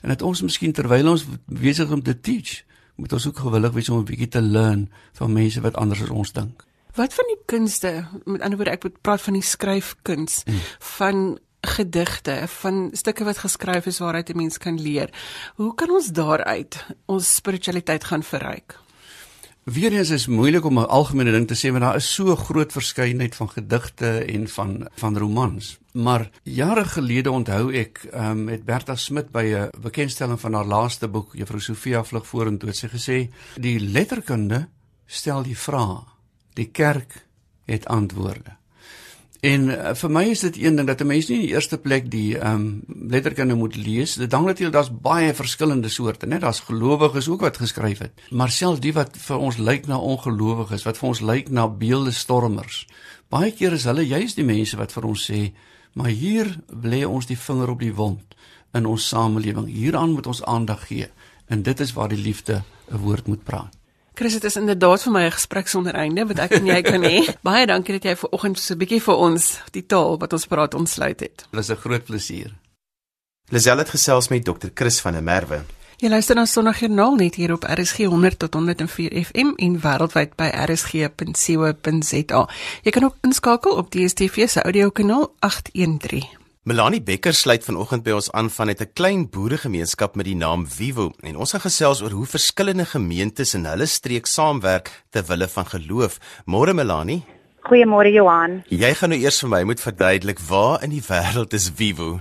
En 0.01 0.13
dat 0.13 0.21
ons 0.21 0.41
miskien 0.41 0.73
terwyl 0.73 1.09
ons 1.09 1.25
besig 1.45 1.91
om 1.91 2.01
te 2.03 2.19
teach, 2.19 2.63
moet 2.97 3.13
ons 3.13 3.27
ook 3.27 3.41
gewillig 3.45 3.73
wees 3.73 3.89
om 3.89 3.99
'n 3.99 4.09
bietjie 4.09 4.27
te 4.27 4.41
learn 4.41 4.89
van 5.13 5.33
mense 5.33 5.61
wat 5.61 5.75
anders 5.75 6.01
as 6.01 6.09
ons 6.09 6.31
dink. 6.33 6.65
Wat 6.95 7.13
van 7.13 7.25
die 7.27 7.41
kunste? 7.45 8.07
Met 8.25 8.41
ander 8.41 8.57
woorde, 8.57 8.71
ek 8.71 9.01
praat 9.01 9.21
van 9.21 9.33
die 9.33 9.45
skryfkuns, 9.45 10.41
hmm. 10.45 10.61
van 10.79 11.39
gedigte, 11.67 12.47
van 12.47 12.89
stukke 12.93 13.23
wat 13.23 13.37
geskryf 13.37 13.85
is 13.85 13.99
waaruit 13.99 14.29
'n 14.29 14.37
mens 14.37 14.57
kan 14.57 14.81
leer. 14.81 15.09
Hoe 15.55 15.75
kan 15.75 15.89
ons 15.89 16.07
daaruit 16.07 16.85
ons 17.05 17.35
spiritualiteit 17.35 18.03
gaan 18.03 18.23
verryk? 18.23 18.79
Weereens 19.67 20.09
is 20.09 20.27
moeilik 20.27 20.63
om 20.65 20.79
'n 20.79 20.87
algemene 20.87 21.31
ding 21.31 21.47
te 21.47 21.55
sê 21.55 21.71
want 21.71 21.83
daar 21.83 21.95
is 21.95 22.13
so 22.13 22.35
groot 22.35 22.71
verskeidenheid 22.71 23.35
van 23.35 23.49
gedigte 23.49 24.23
en 24.23 24.47
van 24.47 24.87
van 24.95 25.17
romans. 25.17 25.77
Maar 25.91 26.29
jare 26.43 26.85
gelede 26.85 27.31
onthou 27.31 27.73
ek 27.73 28.07
um, 28.13 28.43
met 28.43 28.65
Bertha 28.65 28.95
Smit 28.95 29.31
by 29.31 29.43
'n 29.43 29.81
bekendstelling 29.81 30.39
van 30.39 30.53
haar 30.53 30.65
laaste 30.65 31.07
boek 31.07 31.35
Juffrou 31.35 31.59
Sofia 31.59 32.03
vlug 32.03 32.27
vorentoe 32.27 32.69
het 32.69 32.77
sy 32.77 32.87
gesê 32.87 33.33
die 33.55 33.79
letterkunde 33.79 34.69
stel 35.05 35.43
die 35.43 35.57
vrae 35.57 36.03
die 36.53 36.71
kerk 36.71 37.27
het 37.65 37.85
antwoorde. 37.85 38.56
En 39.39 39.69
uh, 39.69 39.93
vir 39.93 40.11
my 40.11 40.23
is 40.33 40.39
dit 40.39 40.55
een 40.63 40.75
ding 40.75 40.87
dat 40.87 41.01
'n 41.01 41.07
mens 41.07 41.27
nie 41.27 41.35
in 41.35 41.45
die 41.45 41.53
eerste 41.53 41.77
plek 41.77 42.09
die 42.11 42.37
ehm 42.37 42.53
um, 42.53 42.83
letterkunde 43.09 43.53
moet 43.53 43.75
lees. 43.75 44.13
Dit 44.13 44.31
hang 44.31 44.45
natuurlik 44.45 44.73
daar's 44.73 44.99
baie 45.01 45.33
verskillende 45.33 45.89
soorte, 45.89 46.25
né? 46.25 46.39
Daar's 46.39 46.59
gelowiges 46.59 47.29
ook 47.29 47.41
wat 47.41 47.57
geskryf 47.57 47.99
het. 47.99 48.11
Maar 48.29 48.49
selfs 48.49 48.79
die 48.79 48.93
wat 48.93 49.17
vir 49.17 49.37
ons 49.37 49.57
lyk 49.57 49.87
na 49.87 49.97
ongelowiges, 49.97 50.83
wat 50.83 50.97
vir 50.97 51.07
ons 51.07 51.19
lyk 51.19 51.49
na 51.49 51.67
beeldestormers. 51.67 52.87
Baie 53.29 53.51
keer 53.51 53.73
is 53.73 53.83
hulle 53.83 54.07
juis 54.07 54.33
die 54.33 54.45
mense 54.45 54.77
wat 54.77 54.91
vir 54.91 55.05
ons 55.05 55.31
sê, 55.31 55.53
"Maar 55.93 56.09
hier 56.09 56.57
lê 56.83 57.05
ons 57.05 57.25
die 57.25 57.37
vinger 57.37 57.69
op 57.69 57.79
die 57.79 57.93
wond 57.93 58.35
in 58.73 58.85
ons 58.85 59.07
samelewing. 59.07 59.67
Hieraan 59.67 60.11
moet 60.11 60.27
ons 60.27 60.43
aandag 60.43 60.87
gee." 60.87 61.07
En 61.47 61.61
dit 61.61 61.79
is 61.79 61.93
waar 61.93 62.09
die 62.09 62.21
liefde 62.23 62.63
'n 62.91 62.97
woord 62.97 63.27
moet 63.27 63.43
praat. 63.43 63.77
Chris, 64.17 64.33
dit 64.33 64.43
is 64.43 64.55
inderdaad 64.57 65.03
vir 65.03 65.11
my 65.13 65.23
'n 65.25 65.31
gesprek 65.31 65.67
sonder 65.67 65.93
einde 65.93 66.25
wat 66.25 66.39
ek 66.39 66.51
en 66.51 66.65
jy 66.65 66.81
kan 66.81 67.03
hê. 67.03 67.21
Baie 67.47 67.67
dankie 67.67 67.93
dat 67.99 68.03
jy 68.03 68.15
ver 68.15 68.29
oggend 68.33 68.59
so 68.59 68.73
'n 68.73 68.77
bietjie 68.77 69.01
vir 69.01 69.15
ons 69.15 69.59
die 69.71 69.85
taal 69.85 70.17
wat 70.17 70.33
ons 70.33 70.47
praat 70.47 70.73
ontsluit 70.73 71.19
het. 71.19 71.45
Dit 71.51 71.59
is 71.59 71.69
'n 71.69 71.75
groot 71.75 72.03
plesier. 72.03 72.51
Lisel 73.49 73.77
het 73.77 73.89
gesels 73.89 74.27
met 74.29 74.45
Dr. 74.45 74.69
Chris 74.73 74.99
van 75.01 75.13
der 75.13 75.23
Merwe. 75.23 75.61
Jy 75.97 76.09
luister 76.09 76.35
na 76.35 76.45
Sondagjoernaal 76.45 77.15
net 77.15 77.35
hier 77.35 77.53
op 77.53 77.63
RSG 77.63 77.97
100 78.05 78.39
tot 78.39 78.53
104 78.53 79.23
FM 79.25 79.53
en 79.55 79.81
wêreldwyd 79.81 80.35
by 80.35 80.49
rsg.co.za. 80.65 82.49
Jy 82.83 82.91
kan 82.91 83.03
ook 83.03 83.15
inskakel 83.21 83.71
op 83.71 83.91
DStv 83.91 84.49
se 84.49 84.61
audiokanaal 84.61 85.33
813. 85.39 86.46
Melanie 86.67 86.99
Becker 86.99 87.31
sluit 87.31 87.63
vanoggend 87.63 88.03
by 88.03 88.11
ons 88.11 88.27
aan 88.35 88.49
van 88.51 88.67
'n 88.67 88.91
klein 88.93 89.29
boeregemeenskap 89.31 90.15
met 90.15 90.25
die 90.25 90.35
naam 90.35 90.67
Vivo 90.67 91.13
en 91.23 91.37
ons 91.37 91.51
gaan 91.51 91.63
gesels 91.63 92.01
oor 92.01 92.11
hoe 92.11 92.25
verskillende 92.25 92.85
gemeentes 92.85 93.53
in 93.55 93.63
hulle 93.65 93.85
streek 93.85 94.25
saamwerk 94.25 94.91
ter 95.09 95.23
wille 95.23 95.47
van 95.47 95.65
geloof. 95.65 96.19
Môre 96.45 96.73
Melanie. 96.73 97.23
Goeiemôre 97.61 98.11
Johan. 98.11 98.63
Jy 98.67 98.93
gaan 98.93 99.09
nou 99.09 99.19
eers 99.19 99.39
vir 99.39 99.49
my 99.49 99.63
moet 99.63 99.79
verduidelik 99.79 100.39
waar 100.39 100.83
in 100.83 100.89
die 100.89 101.05
wêreld 101.07 101.53
is 101.53 101.71
Vivo? 101.71 102.19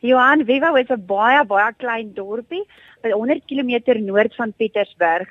Johan, 0.00 0.44
Vivo 0.44 0.74
is 0.76 0.88
'n 0.88 1.04
baie 1.06 1.44
baie 1.44 1.74
klein 1.76 2.14
dorpie, 2.14 2.64
100 3.02 3.44
km 3.44 4.00
noord 4.00 4.34
van 4.34 4.52
Pietersburg. 4.56 5.28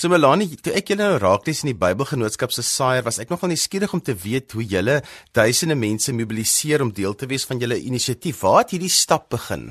So 0.00 0.08
Melanie, 0.08 0.54
toe 0.56 0.72
ek 0.78 0.94
julle 0.94 1.04
nou 1.04 1.18
raak 1.20 1.44
lees 1.44 1.58
in 1.60 1.74
die 1.74 1.76
Bybelgenootskap 1.76 2.54
se 2.56 2.62
saaier, 2.64 3.02
was 3.04 3.18
ek 3.20 3.28
nogal 3.28 3.50
nuuskierig 3.52 3.92
om 3.92 4.00
te 4.00 4.14
weet 4.16 4.54
hoe 4.56 4.64
julle 4.64 4.94
duisende 5.36 5.76
mense 5.76 6.14
mobiliseer 6.16 6.80
om 6.80 6.88
deel 6.96 7.12
te 7.20 7.28
wees 7.28 7.44
van 7.44 7.60
julle 7.60 7.76
inisiatief. 7.76 8.38
Waar 8.40 8.62
het 8.62 8.72
hierdie 8.72 8.88
stap 8.88 9.26
begin? 9.34 9.66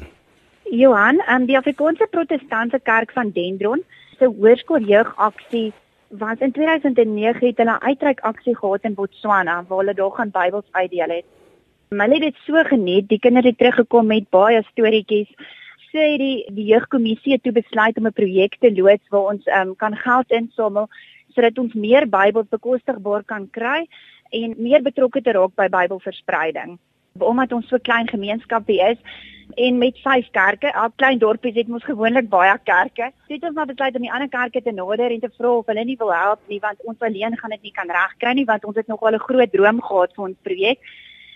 Johan, 0.70 1.18
um, 1.34 1.48
die 1.50 1.58
Afrikaanse 1.58 2.06
Protestantse 2.14 2.78
Kerk 2.86 3.16
van 3.18 3.34
Dendron 3.34 3.82
se 4.20 4.30
hoërskool 4.30 4.86
jeugaksie 4.86 5.72
was 6.22 6.46
in 6.46 6.54
2009 6.54 7.48
het 7.48 7.64
hulle 7.64 7.80
uitreik 7.82 8.22
aksie 8.30 8.54
gehad 8.60 8.86
in 8.86 9.00
Botswana 9.02 9.64
waar 9.64 9.82
hulle 9.82 9.98
daar 9.98 10.14
gaan 10.20 10.36
Bybels 10.36 10.70
uitdeel 10.78 11.16
het. 11.24 11.26
Hulle 11.90 12.20
het 12.20 12.28
dit 12.28 12.46
so 12.46 12.62
geniet, 12.70 13.10
die 13.10 13.18
kinders 13.18 13.50
het 13.50 13.58
teruggekom 13.58 14.14
met 14.14 14.30
baie 14.30 14.62
storieetjies 14.70 15.34
sê 15.94 16.18
die 16.18 16.46
die 16.54 16.66
jeugkommissie 16.72 17.34
het 17.34 17.44
toe 17.44 17.52
besluit 17.52 17.98
om 17.98 18.08
'n 18.08 18.14
projek 18.14 18.58
te 18.60 18.72
loods 18.72 19.10
waar 19.10 19.34
ons 19.34 19.48
um, 19.48 19.76
kan 19.76 19.96
geld 19.96 20.32
insamel 20.32 20.88
sodat 21.36 21.58
ons 21.58 21.74
meer 21.74 22.08
Bybels 22.10 22.50
bekostigbaar 22.50 23.24
kan 23.24 23.50
kry 23.52 23.88
en 24.32 24.56
meer 24.58 24.82
betrokke 24.82 25.22
te 25.22 25.32
raak 25.32 25.56
by 25.56 25.68
Bybelverspreiding. 25.68 26.78
Omdat 27.20 27.54
ons 27.54 27.68
so 27.68 27.78
klein 27.80 28.08
gemeenskapie 28.08 28.82
is 28.82 28.98
en 29.58 29.78
met 29.78 29.98
vyf 30.04 30.30
kerke, 30.32 30.68
'n 30.68 30.94
klein 30.96 31.18
dorpie 31.18 31.54
het 31.54 31.70
ons 31.70 31.84
gewoonlik 31.84 32.30
baie 32.30 32.58
kerke. 32.64 33.12
Dit 33.28 33.42
het 33.42 33.44
ons 33.44 33.56
maar 33.56 33.66
besluit 33.66 33.96
om 33.96 34.02
die 34.02 34.12
ander 34.12 34.30
kerke 34.30 34.62
te 34.62 34.72
nader 34.72 35.12
en 35.12 35.20
te 35.20 35.30
vra 35.38 35.50
of 35.50 35.66
hulle 35.66 35.86
nie 35.86 35.98
wil 35.98 36.14
help 36.14 36.40
nie 36.48 36.60
want 36.60 36.78
ons 36.84 37.00
alleen 37.00 37.38
gaan 37.38 37.50
dit 37.50 37.62
nie 37.62 37.72
kan 37.72 37.90
regkry 37.90 38.34
nie 38.34 38.46
want 38.46 38.66
ons 38.66 38.76
het 38.76 38.88
nog 38.88 39.00
wel 39.00 39.14
'n 39.14 39.28
groot 39.28 39.52
droom 39.52 39.82
gehad 39.82 40.14
vir 40.16 40.26
ons 40.26 40.38
projek. 40.44 40.80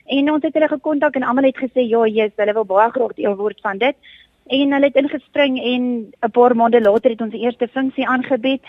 En 0.05 0.31
ons 0.31 0.43
het 0.43 0.53
hulle 0.53 0.67
gekontak 0.67 1.15
en 1.15 1.23
almal 1.23 1.43
het 1.43 1.57
gesê 1.57 1.87
ja, 1.87 2.05
Jesus, 2.05 2.35
hulle 2.35 2.53
wil 2.53 2.65
baie 2.65 2.89
graag 2.91 3.13
deel 3.13 3.35
word 3.35 3.59
van 3.61 3.77
dit 3.77 3.95
en 4.47 4.73
hulle 4.73 4.89
het 4.91 4.95
ingespring 4.95 5.59
en 5.59 6.13
'n 6.21 6.31
paar 6.31 6.55
maande 6.55 6.81
later 6.81 7.11
het 7.11 7.21
ons 7.21 7.31
die 7.31 7.45
eerste 7.45 7.67
funksie 7.67 8.07
aangebied. 8.07 8.61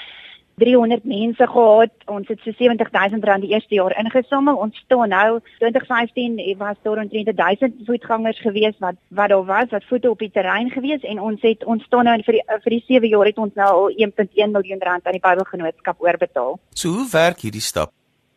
300 0.57 1.05
mense 1.05 1.47
gehad. 1.47 1.91
Ons 2.05 2.29
het 2.29 2.41
so 2.45 2.53
70000 2.57 3.25
rand 3.25 3.43
die 3.43 3.51
eerste 3.51 3.75
jaar 3.75 3.99
ingesamel. 3.99 4.57
Ons 4.57 4.77
staan 4.77 5.09
nou 5.09 5.41
2015 5.59 6.55
was 6.59 6.77
daar 6.83 6.99
omtrent 7.03 7.37
1000 7.37 7.75
voetgangers 7.87 8.41
gewees 8.41 8.79
wat 8.79 8.95
wat 9.09 9.29
daar 9.29 9.45
was, 9.45 9.71
wat 9.71 9.85
voete 9.85 10.11
op 10.11 10.19
die 10.19 10.31
terrein 10.31 10.71
gewees 10.71 11.03
en 11.03 11.21
ons 11.21 11.43
het 11.43 11.65
ons 11.65 11.85
staan 11.85 12.05
nou 12.05 12.23
vir 12.23 12.39
die 12.39 12.45
vir 12.63 12.71
die 12.71 12.85
7 12.87 13.09
jaar 13.09 13.27
het 13.27 13.39
ons 13.39 13.55
nou 13.55 13.69
al 13.69 13.91
1.1 13.91 14.51
miljoen 14.51 14.83
rand 14.83 15.07
aan 15.07 15.19
die 15.19 15.27
Bybelgenootskap 15.27 16.01
oorbetaal. 16.01 16.59
So 16.75 16.89
hoe 16.89 17.09
werk 17.11 17.41
hierdie 17.41 17.61
stap? 17.61 17.93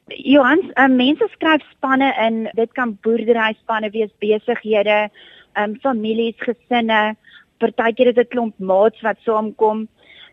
Johans, 0.07 0.71
um, 0.79 0.95
mense 0.95 1.27
skryf 1.33 1.63
spanne 1.71 2.13
in. 2.27 2.45
Dit 2.55 2.71
kan 2.71 2.97
boerdery 3.03 3.53
spanne 3.59 3.89
wees, 3.91 4.11
besighede, 4.23 5.09
ehm 5.57 5.75
um, 5.75 5.79
families, 5.81 6.37
gesinne, 6.37 7.15
partykeer 7.59 8.11
is 8.13 8.19
dit 8.19 8.33
klomp 8.33 8.57
maats 8.59 9.01
wat 9.01 9.17
saamkom. 9.25 9.87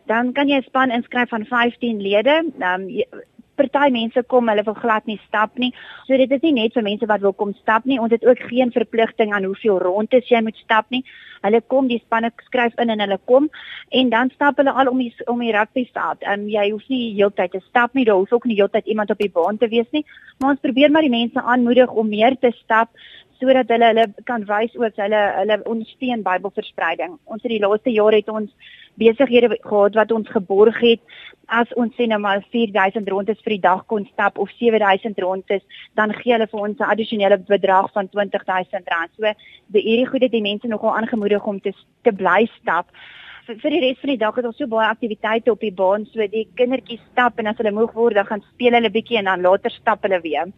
Dan 0.07 0.33
kan 0.33 0.49
jy 0.49 0.59
'n 0.59 0.69
span 0.69 0.91
inskryf 0.91 1.29
van 1.29 1.45
15 1.45 2.01
lede. 2.01 2.45
Ehm 2.61 2.83
um, 2.83 3.23
Party 3.55 3.91
mense 3.95 4.23
kom, 4.27 4.49
hulle 4.51 4.65
wil 4.67 4.75
glad 4.75 5.07
nie 5.07 5.21
stap 5.29 5.59
nie. 5.63 5.71
So 6.09 6.17
dit 6.19 6.31
is 6.31 6.43
nie 6.43 6.55
net 6.57 6.75
vir 6.75 6.83
mense 6.87 7.07
wat 7.07 7.23
wil 7.23 7.35
kom 7.39 7.53
stap 7.61 7.87
nie. 7.87 8.01
Ons 8.03 8.15
het 8.17 8.25
ook 8.27 8.41
geen 8.51 8.73
verpligting 8.75 9.33
aan 9.35 9.47
hoeveel 9.47 9.79
rondes 9.79 10.29
jy 10.29 10.41
moet 10.43 10.59
stap 10.59 10.91
nie. 10.91 11.05
Hulle 11.45 11.61
kom, 11.69 11.89
die 11.89 12.01
spanne 12.01 12.33
skryf 12.49 12.75
in 12.83 12.91
en 12.91 13.03
hulle 13.05 13.19
kom 13.31 13.51
en 13.91 14.11
dan 14.11 14.31
stap 14.35 14.59
hulle 14.59 14.73
al 14.73 14.91
om 14.91 14.99
die 14.99 15.13
om 15.31 15.43
die 15.45 15.53
rugbyveld. 15.55 16.23
Ehm 16.23 16.41
um, 16.41 16.49
jy 16.49 16.71
hoef 16.71 16.89
nie 16.89 17.15
heeltyd 17.15 17.55
te 17.55 17.63
stap 17.69 17.95
nie. 17.95 18.07
Daar 18.09 18.19
hoef 18.23 18.33
ook 18.33 18.49
nie 18.51 18.59
heeltyd 18.59 18.87
iemand 18.87 19.11
op 19.15 19.23
die 19.23 19.31
baan 19.31 19.59
te 19.59 19.69
wees 19.69 19.91
nie. 19.93 20.05
Maar 20.39 20.57
ons 20.57 20.65
probeer 20.65 20.91
maar 20.91 21.07
die 21.07 21.15
mense 21.15 21.43
aanmoedig 21.43 21.91
om 21.91 22.09
meer 22.09 22.39
te 22.41 22.51
stap 22.63 22.91
sodat 23.45 23.69
hulle 23.69 23.91
hulle 23.93 24.07
kan 24.29 24.45
wys 24.49 24.73
ook 24.81 24.97
hulle 24.97 25.21
hulle 25.39 25.61
ondersteun 25.71 26.23
Bybelverspreiding. 26.25 27.19
Ons 27.25 27.43
het 27.43 27.53
die 27.53 27.61
laaste 27.63 27.93
jaar 27.93 28.17
het 28.17 28.29
ons 28.29 28.51
besighede 29.01 29.59
gehad 29.63 29.95
wat 29.99 30.13
ons 30.13 30.29
geborg 30.31 30.79
het 30.81 31.01
as 31.53 31.73
ons 31.77 31.93
sê 31.99 32.07
nou 32.09 32.19
maar 32.23 32.45
4000 32.53 33.09
rondes 33.11 33.41
vir 33.45 33.57
die 33.57 33.65
dag 33.67 33.83
kon 33.91 34.07
stap 34.13 34.39
of 34.39 34.51
7000 34.59 35.19
rondes 35.21 35.63
dan 35.99 36.15
gee 36.21 36.33
hulle 36.33 36.47
vir 36.47 36.61
ons 36.61 36.79
'n 36.79 36.91
addisionele 36.93 37.39
bedrag 37.39 37.93
van 37.93 38.09
20000 38.09 38.89
rand. 38.89 39.11
So 39.17 39.33
die 39.67 39.83
hierdie 39.83 40.07
goed 40.07 40.23
het 40.23 40.33
die 40.33 40.49
mense 40.51 40.67
nogal 40.67 40.97
aangemoedig 40.97 41.45
om 41.47 41.61
te 41.61 41.73
te 42.03 42.13
bly 42.13 42.49
stap. 42.61 42.87
Vir, 43.47 43.57
vir 43.57 43.71
die 43.71 43.81
res 43.81 44.01
van 44.01 44.11
die 44.11 44.23
dag 44.25 44.35
het 44.37 44.47
ons 44.47 44.57
so 44.57 44.67
baie 44.67 44.89
aktiwiteite 44.89 45.51
op 45.51 45.61
die 45.61 45.73
baan, 45.73 46.07
so 46.07 46.27
die 46.27 46.49
kindertjies 46.55 47.03
stap 47.13 47.39
en 47.39 47.47
as 47.47 47.57
hulle 47.57 47.73
moeg 47.73 47.93
word, 47.93 48.15
dan 48.15 48.27
gaan 48.27 48.45
speel 48.53 48.73
hulle 48.73 48.91
bietjie 48.91 49.19
en 49.19 49.25
dan 49.25 49.43
later 49.43 49.71
stap 49.71 50.03
hulle 50.03 50.21
weer. 50.21 50.53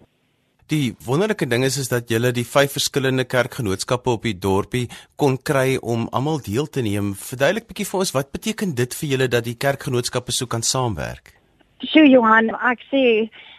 Die 0.66 0.96
wonderlike 1.06 1.46
ding 1.46 1.62
is 1.62 1.76
is 1.78 1.88
dat 1.92 2.08
julle 2.10 2.32
die 2.34 2.42
vyf 2.42 2.72
verskillende 2.74 3.22
kerkgenootskappe 3.30 4.10
op 4.10 4.24
die 4.26 4.34
dorpie 4.34 4.88
kon 5.14 5.36
kry 5.38 5.76
om 5.78 6.08
almal 6.10 6.40
deel 6.42 6.66
te 6.66 6.82
neem. 6.82 7.12
Verduidelik 7.14 7.68
bietjie 7.68 7.86
vir 7.86 8.00
ons 8.02 8.10
wat 8.16 8.32
beteken 8.34 8.72
dit 8.80 8.96
vir 8.98 9.12
julle 9.12 9.28
dat 9.30 9.46
die 9.46 9.54
kerkgenootskappe 9.54 10.34
so 10.34 10.50
kan 10.50 10.66
saamwerk? 10.66 11.30
Sjoe 11.86 12.08
Johan, 12.10 12.50
ek 12.66 12.82
sê 12.90 13.04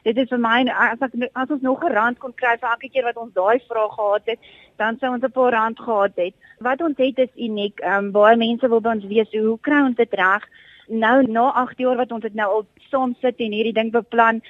dit 0.04 0.20
is 0.20 0.28
vir 0.34 0.44
my 0.44 0.58
as 0.68 1.08
ek 1.08 1.16
as 1.32 1.56
ons 1.56 1.64
nog 1.64 1.86
'n 1.88 1.96
rand 1.96 2.20
kon 2.20 2.36
kry 2.36 2.58
vir 2.60 2.72
elke 2.74 2.92
keer 2.92 3.08
wat 3.08 3.24
ons 3.24 3.32
daai 3.40 3.64
vraag 3.70 3.96
gehad 3.96 4.28
het, 4.28 4.40
dan 4.76 5.00
sou 5.00 5.14
ons 5.14 5.24
'n 5.24 5.32
paar 5.32 5.52
rand 5.56 5.80
gehad 5.80 6.16
het. 6.18 6.36
Wat 6.60 6.82
ons 6.82 6.98
het 6.98 7.18
is 7.20 7.34
uniek. 7.38 7.80
Ehm 7.80 8.06
um, 8.06 8.12
baie 8.12 8.36
mense 8.36 8.68
wil 8.68 8.82
by 8.82 9.00
ons 9.00 9.08
weet 9.08 9.32
hoe 9.32 9.58
kry 9.62 9.80
ons 9.80 9.96
dit 9.96 10.14
reg? 10.14 10.44
Nou 10.88 11.24
na 11.24 11.52
8 11.56 11.78
jaar 11.80 11.96
wat 11.96 12.12
ons 12.12 12.22
dit 12.22 12.34
nou 12.34 12.50
al 12.52 12.66
saam 12.92 13.16
sit 13.22 13.40
en 13.40 13.52
hierdie 13.52 13.74
ding 13.74 13.92
beplan, 13.92 14.42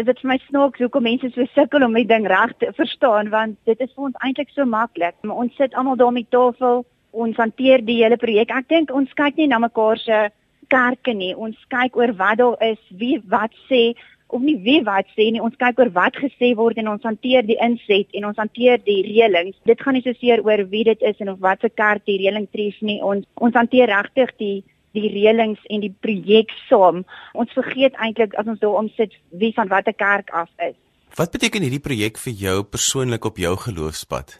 is 0.00 0.08
dit 0.08 0.20
vir 0.22 0.30
my 0.32 0.38
snaaks 0.46 0.80
hoekom 0.80 1.04
mense 1.04 1.28
so 1.34 1.44
sukkel 1.54 1.84
om 1.84 1.96
die 1.98 2.06
ding 2.08 2.26
reg 2.30 2.52
te 2.62 2.70
verstaan 2.76 3.30
want 3.34 3.58
dit 3.68 3.80
is 3.84 3.92
vir 3.94 4.08
ons 4.08 4.20
eintlik 4.24 4.52
so 4.54 4.64
maklik. 4.64 5.16
Ons 5.24 5.56
sit 5.60 5.74
almal 5.76 5.98
daar 6.00 6.14
met 6.16 6.30
tafel, 6.32 6.84
ons 7.12 7.40
hanteer 7.40 7.84
die 7.84 7.98
hele 8.02 8.16
projek. 8.20 8.52
Ek 8.54 8.68
dink 8.72 8.94
ons 8.94 9.12
kyk 9.18 9.36
nie 9.40 9.50
na 9.50 9.60
mekaar 9.60 10.00
se 10.00 10.20
kerke 10.72 11.14
nie. 11.16 11.34
Ons 11.34 11.58
kyk 11.74 11.98
oor 11.98 12.14
wat 12.16 12.40
daar 12.40 12.56
is, 12.64 12.80
wie 13.02 13.18
wat 13.28 13.54
sê 13.68 13.90
of 14.30 14.42
nie 14.46 14.56
wie 14.62 14.80
wat 14.86 15.08
sê 15.16 15.28
nie. 15.34 15.42
Ons 15.42 15.58
kyk 15.60 15.80
oor 15.82 15.90
wat 15.96 16.16
gesê 16.22 16.52
word 16.56 16.78
en 16.78 16.92
ons 16.94 17.06
hanteer 17.06 17.46
die 17.46 17.58
inset 17.62 18.14
en 18.16 18.28
ons 18.30 18.38
hanteer 18.38 18.80
die 18.86 19.00
reëlings. 19.08 19.58
Dit 19.66 19.82
gaan 19.82 19.98
nie 19.98 20.04
so 20.06 20.14
seer 20.20 20.44
oor 20.46 20.64
wie 20.70 20.84
dit 20.86 21.02
is 21.02 21.18
en 21.20 21.34
of 21.34 21.40
wat 21.44 21.60
se 21.60 21.72
kerk 21.82 22.06
die 22.08 22.20
reëling 22.22 22.46
tref 22.54 22.78
nie. 22.80 23.00
Ons 23.02 23.26
ons 23.42 23.58
hanteer 23.58 23.90
regtig 23.90 24.32
die 24.38 24.56
die 24.92 25.08
reëlings 25.08 25.62
en 25.70 25.80
die 25.80 25.94
projek 26.00 26.50
saam. 26.68 27.04
Ons 27.32 27.52
vergeet 27.52 27.94
eintlik 27.94 28.34
as 28.34 28.46
ons 28.46 28.60
daarom 28.60 28.88
sit 28.96 29.14
wie 29.30 29.52
van 29.54 29.68
watter 29.68 29.94
kerk 29.94 30.30
af 30.30 30.50
is. 30.58 30.76
Wat 31.16 31.30
beteken 31.30 31.62
hierdie 31.62 31.82
projek 31.82 32.18
vir 32.18 32.32
jou 32.32 32.62
persoonlik 32.62 33.24
op 33.24 33.36
jou 33.36 33.56
geloofspad? 33.56 34.38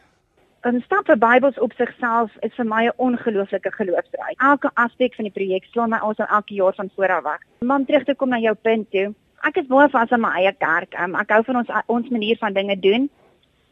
'n 0.63 0.83
Stap 0.85 1.07
vir 1.07 1.17
Bybels 1.17 1.59
op 1.59 1.73
sigself 1.73 2.31
is 2.47 2.53
vir 2.55 2.67
my 2.67 2.85
'n 2.87 2.93
ongelooflike 2.97 3.71
geloofsreis. 3.73 4.37
Elke 4.39 4.71
aspek 4.75 5.15
van 5.15 5.25
die 5.25 5.33
projek 5.33 5.65
slaan 5.65 5.91
my 5.91 5.97
alsa 5.97 6.29
elke 6.29 6.55
jaar 6.55 6.75
van 6.75 6.91
voor 6.95 7.09
af 7.09 7.23
weg. 7.23 7.41
Om 7.61 7.87
terug 7.87 8.05
te 8.05 8.15
kom 8.15 8.29
na 8.29 8.39
jou 8.39 8.55
punt 8.55 8.91
toe. 8.91 9.15
Ek 9.43 9.57
is 9.57 9.67
baie 9.67 9.89
vas 9.89 10.11
aan 10.11 10.21
my 10.21 10.33
eie 10.37 10.53
kerk. 10.53 10.95
Um, 11.01 11.15
ek 11.15 11.31
hou 11.31 11.43
van 11.45 11.57
ons 11.57 11.69
ons 11.87 12.09
manier 12.09 12.37
van 12.37 12.53
dinge 12.53 12.79
doen. 12.81 13.11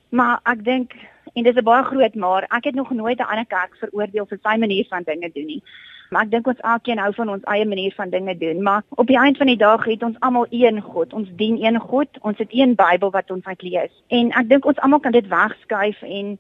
Maar 0.09 0.41
ek 0.45 0.65
dink 0.65 0.93
en 1.35 1.43
dis 1.43 1.57
'n 1.57 1.65
baie 1.65 1.85
groot 1.85 2.15
maar 2.15 2.43
ek 2.43 2.65
het 2.65 2.75
nog 2.75 2.91
nooit 2.91 3.19
'n 3.19 3.31
ander 3.31 3.47
kerk 3.47 3.77
veroordeel 3.77 4.27
vir 4.27 4.39
sy 4.43 4.57
manier 4.57 4.87
van 4.89 5.03
dinge 5.03 5.31
doen 5.35 5.47
nie. 5.47 5.63
Maar 6.11 6.23
ek 6.25 6.31
dink 6.31 6.47
ons 6.47 6.61
elkeen 6.61 6.99
hou 6.99 7.11
van 7.15 7.29
ons 7.29 7.49
eie 7.53 7.67
manier 7.69 7.93
van 7.97 8.11
dinge 8.11 8.37
doen, 8.39 8.63
maar 8.63 8.83
op 8.97 9.07
die 9.07 9.19
einde 9.19 9.39
van 9.39 9.51
die 9.51 9.61
dag 9.61 9.85
het 9.85 10.03
ons 10.03 10.21
almal 10.21 10.47
een 10.51 10.81
God. 10.81 11.13
Ons 11.13 11.29
dien 11.37 11.59
een 11.65 11.81
God. 11.81 12.09
Ons 12.21 12.39
het 12.39 12.49
een 12.51 12.75
Bybel 12.75 13.11
wat 13.11 13.31
ons 13.31 13.45
uit 13.45 13.63
lees. 13.63 13.93
En 14.09 14.33
ek 14.33 14.49
dink 14.49 14.65
ons 14.65 14.81
almal 14.85 15.03
kan 15.05 15.13
dit 15.13 15.29
wegskuif 15.29 16.01
en 16.03 16.39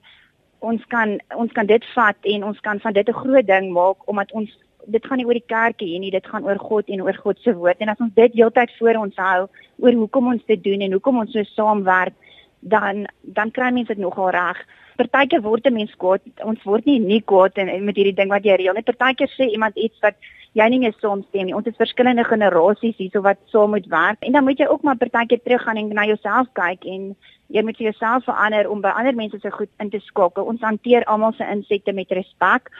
ons 0.59 0.87
kan 0.91 1.19
ons 1.37 1.53
kan 1.53 1.67
dit 1.67 1.85
vat 1.95 2.33
en 2.33 2.45
ons 2.45 2.61
kan 2.61 2.81
van 2.81 2.93
dit 2.93 3.09
'n 3.09 3.21
groot 3.23 3.47
ding 3.47 3.71
maak 3.73 4.09
omdat 4.09 4.33
ons 4.33 4.51
dit 4.87 5.07
gaan 5.07 5.17
nie 5.21 5.27
oor 5.27 5.37
die 5.37 5.53
kerk 5.53 5.81
hier 5.81 6.01
nie, 6.01 6.11
dit 6.11 6.27
gaan 6.27 6.45
oor 6.45 6.59
God 6.59 6.89
en 6.89 7.03
oor 7.03 7.15
God 7.15 7.39
se 7.39 7.55
woord. 7.55 7.79
En 7.79 7.89
as 7.89 8.01
ons 8.01 8.15
dit 8.15 8.33
heeltyd 8.33 8.73
voor 8.79 8.97
ons 8.97 9.17
hou 9.17 9.49
oor 9.79 9.93
hoekom 9.93 10.27
ons 10.33 10.45
dit 10.47 10.65
doen 10.65 10.81
en 10.81 10.93
hoekom 10.93 11.19
ons 11.19 11.33
so 11.33 11.43
saamwerk, 11.43 12.15
dan 12.61 13.07
dan 13.23 13.51
kry 13.51 13.71
mense 13.71 13.95
dit 13.95 14.03
nogal 14.03 14.31
reg 14.31 14.59
partykeer 14.99 15.43
word 15.43 15.67
'n 15.67 15.75
mens 15.75 15.95
kwaad. 15.97 16.21
Ons 16.45 16.63
word 16.65 16.87
nie 16.87 16.99
nie 16.99 17.23
kwaad 17.23 17.59
en 17.59 17.85
met 17.85 17.97
hierdie 17.97 18.17
ding 18.17 18.31
wat 18.31 18.45
jy 18.45 18.57
reël 18.57 18.75
nie. 18.75 18.83
Partykeer 18.83 19.31
sê 19.31 19.51
iemand 19.51 19.77
iets 19.77 19.99
wat 20.03 20.17
jy 20.59 20.69
nie 20.69 20.79
mee 20.79 20.95
saamstem 21.01 21.47
nie. 21.47 21.55
Ons 21.55 21.67
is 21.67 21.77
verskillende 21.77 22.25
generasies 22.25 22.97
hierso 22.97 23.23
wat 23.23 23.39
saam 23.53 23.71
moet 23.71 23.87
werk. 23.87 24.23
En 24.27 24.33
dan 24.33 24.45
moet 24.45 24.59
jy 24.59 24.67
ook 24.67 24.83
maar 24.83 24.97
partykeer 24.97 25.43
teruggaan 25.43 25.77
en 25.77 25.89
na 25.95 26.05
jouself 26.05 26.49
kyk 26.53 26.85
en 26.85 27.17
jy 27.49 27.63
moet 27.63 27.79
jouself 27.79 28.25
verander 28.25 28.71
om 28.71 28.81
by 28.81 28.89
ander 28.89 29.15
mense 29.15 29.39
se 29.41 29.51
goed 29.51 29.71
in 29.79 29.91
te 29.91 30.01
skakel. 30.01 30.45
Ons 30.45 30.61
hanteer 30.61 31.05
almal 31.05 31.33
se 31.33 31.45
insette 31.45 31.93
met 31.93 32.11
respek. 32.11 32.71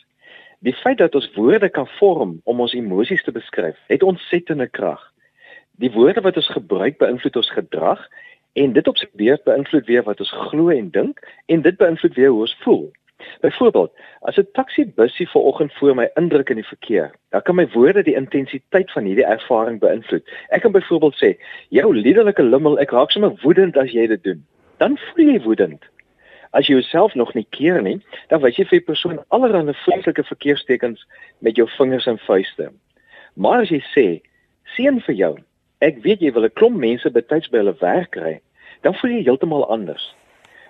Die 0.61 0.73
feit 0.73 0.97
dat 0.97 1.15
ons 1.15 1.31
woorde 1.33 1.69
kan 1.69 1.87
vorm 1.97 2.35
om 2.43 2.59
ons 2.61 2.73
emosies 2.77 3.23
te 3.23 3.31
beskryf, 3.33 3.77
het 3.89 4.03
ontsettende 4.03 4.67
krag. 4.69 5.01
Die 5.81 5.89
woorde 5.91 6.21
wat 6.21 6.35
ons 6.37 6.49
gebruik 6.53 6.99
beïnvloed 7.01 7.39
ons 7.41 7.49
gedrag 7.55 8.03
en 8.53 8.73
dit 8.75 8.87
op 8.87 8.99
sy 9.01 9.07
beurt 9.17 9.41
beïnvloed 9.47 9.87
weer 9.89 10.03
wat 10.05 10.21
ons 10.21 10.33
glo 10.51 10.69
en 10.69 10.91
dink 10.93 11.23
en 11.49 11.63
dit 11.65 11.77
beïnvloed 11.77 12.13
weer 12.13 12.29
hoe 12.29 12.43
ons 12.45 12.53
voel. 12.61 12.83
Byvoorbeeld, 13.41 13.91
as 14.29 14.37
'n 14.37 14.47
taxi 14.53 14.85
busie 14.95 15.29
vanoggend 15.29 15.73
voor 15.73 15.95
my 15.95 16.09
indruk 16.13 16.49
in 16.49 16.61
die 16.61 16.71
verkeer, 16.73 17.11
dan 17.29 17.41
kan 17.41 17.55
my 17.55 17.67
woorde 17.73 18.03
die 18.03 18.15
intensiteit 18.15 18.91
van 18.91 19.03
hierdie 19.03 19.25
ervaring 19.25 19.79
beïnvloed. 19.79 20.29
Ek 20.49 20.61
kan 20.61 20.71
byvoorbeeld 20.71 21.17
sê, 21.23 21.41
"Jou 21.69 21.95
liderlike 21.95 22.43
lummel, 22.43 22.79
ek 22.79 22.91
raak 22.91 23.11
sommer 23.11 23.33
woedend 23.41 23.77
as 23.77 23.91
jy 23.91 24.07
dit 24.07 24.23
doen." 24.23 24.45
Dan 24.77 24.97
voel 24.97 25.25
jy 25.25 25.41
woedend. 25.41 25.85
As 26.51 26.67
jy 26.67 26.75
jouself 26.75 27.15
nog 27.15 27.33
nie 27.33 27.45
keer 27.55 27.81
nie, 27.81 27.99
dan 28.29 28.41
wys 28.43 28.57
jy 28.59 28.65
vir 28.67 28.79
die 28.79 28.87
persoon 28.89 29.19
allerlei 29.29 29.73
vriendelike 29.85 30.23
verkeerstekens 30.27 31.05
met 31.39 31.55
jou 31.55 31.67
vingers 31.77 32.07
en 32.11 32.19
vuiste. 32.27 32.71
Maar 33.35 33.61
as 33.61 33.69
jy 33.69 33.81
sê, 33.95 34.21
"Seën 34.75 34.99
vir 35.01 35.15
jou. 35.15 35.37
Ek 35.81 36.03
weet 36.03 36.21
jy 36.21 36.31
wil 36.31 36.45
'n 36.45 36.57
klomp 36.59 36.77
mense 36.77 37.09
betyds 37.09 37.49
by 37.49 37.57
hulle 37.57 37.77
werk 37.79 38.11
kry," 38.11 38.41
dan 38.83 38.93
voel 38.93 39.11
jy 39.11 39.23
heeltemal 39.23 39.69
anders. 39.69 40.13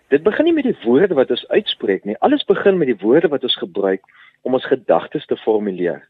Dit 0.10 0.24
begin 0.24 0.46
nie 0.46 0.54
met 0.54 0.64
die 0.64 0.78
woorde 0.84 1.14
wat 1.14 1.32
ons 1.32 1.48
uitspreek 1.48 2.06
nie. 2.06 2.18
Alles 2.20 2.44
begin 2.44 2.78
met 2.78 2.88
die 2.88 3.00
woorde 3.00 3.28
wat 3.28 3.44
ons 3.44 3.56
gebruik 3.56 4.02
om 4.42 4.54
ons 4.54 4.66
gedagtes 4.66 5.26
te 5.26 5.38
formuleer. 5.38 6.08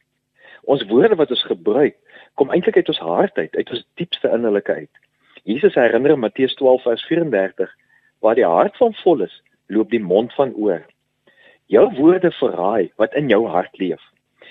Ons 0.63 0.85
woorde 0.89 1.15
wat 1.15 1.29
ons 1.29 1.43
gebruik, 1.43 1.95
kom 2.33 2.49
eintlik 2.49 2.75
uit 2.75 2.87
ons 2.87 2.99
hart 2.99 3.37
uit, 3.37 3.55
uit 3.55 3.69
ons 3.69 3.85
diepste 3.95 4.29
innerlike 4.29 4.73
uit. 4.73 4.89
Jesus 5.43 5.75
herinner 5.75 6.11
in 6.11 6.19
Matteus 6.19 6.55
12 6.55 6.81
vers 6.81 7.05
34 7.05 7.69
waar 8.19 8.35
die 8.35 8.45
hart 8.45 8.77
van 8.77 8.93
vol 9.03 9.21
is, 9.21 9.41
loop 9.71 9.89
die 9.91 10.03
mond 10.03 10.33
van 10.37 10.53
oor. 10.53 10.83
Jou 11.71 11.87
woorde 11.95 12.31
verraai 12.35 12.91
wat 12.99 13.15
in 13.15 13.29
jou 13.31 13.45
hart 13.47 13.77
leef. 13.79 14.01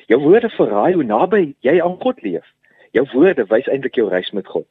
Jou 0.09 0.20
woorde 0.22 0.48
verraai 0.56 0.94
hoe 0.96 1.04
naby 1.04 1.54
jy 1.66 1.76
aan 1.83 1.98
God 2.00 2.22
leef. 2.24 2.46
Jou 2.96 3.04
woorde 3.12 3.44
wys 3.52 3.68
eintlik 3.68 3.98
jou 4.00 4.09
reis 4.09 4.30
met 4.37 4.48
God. 4.48 4.66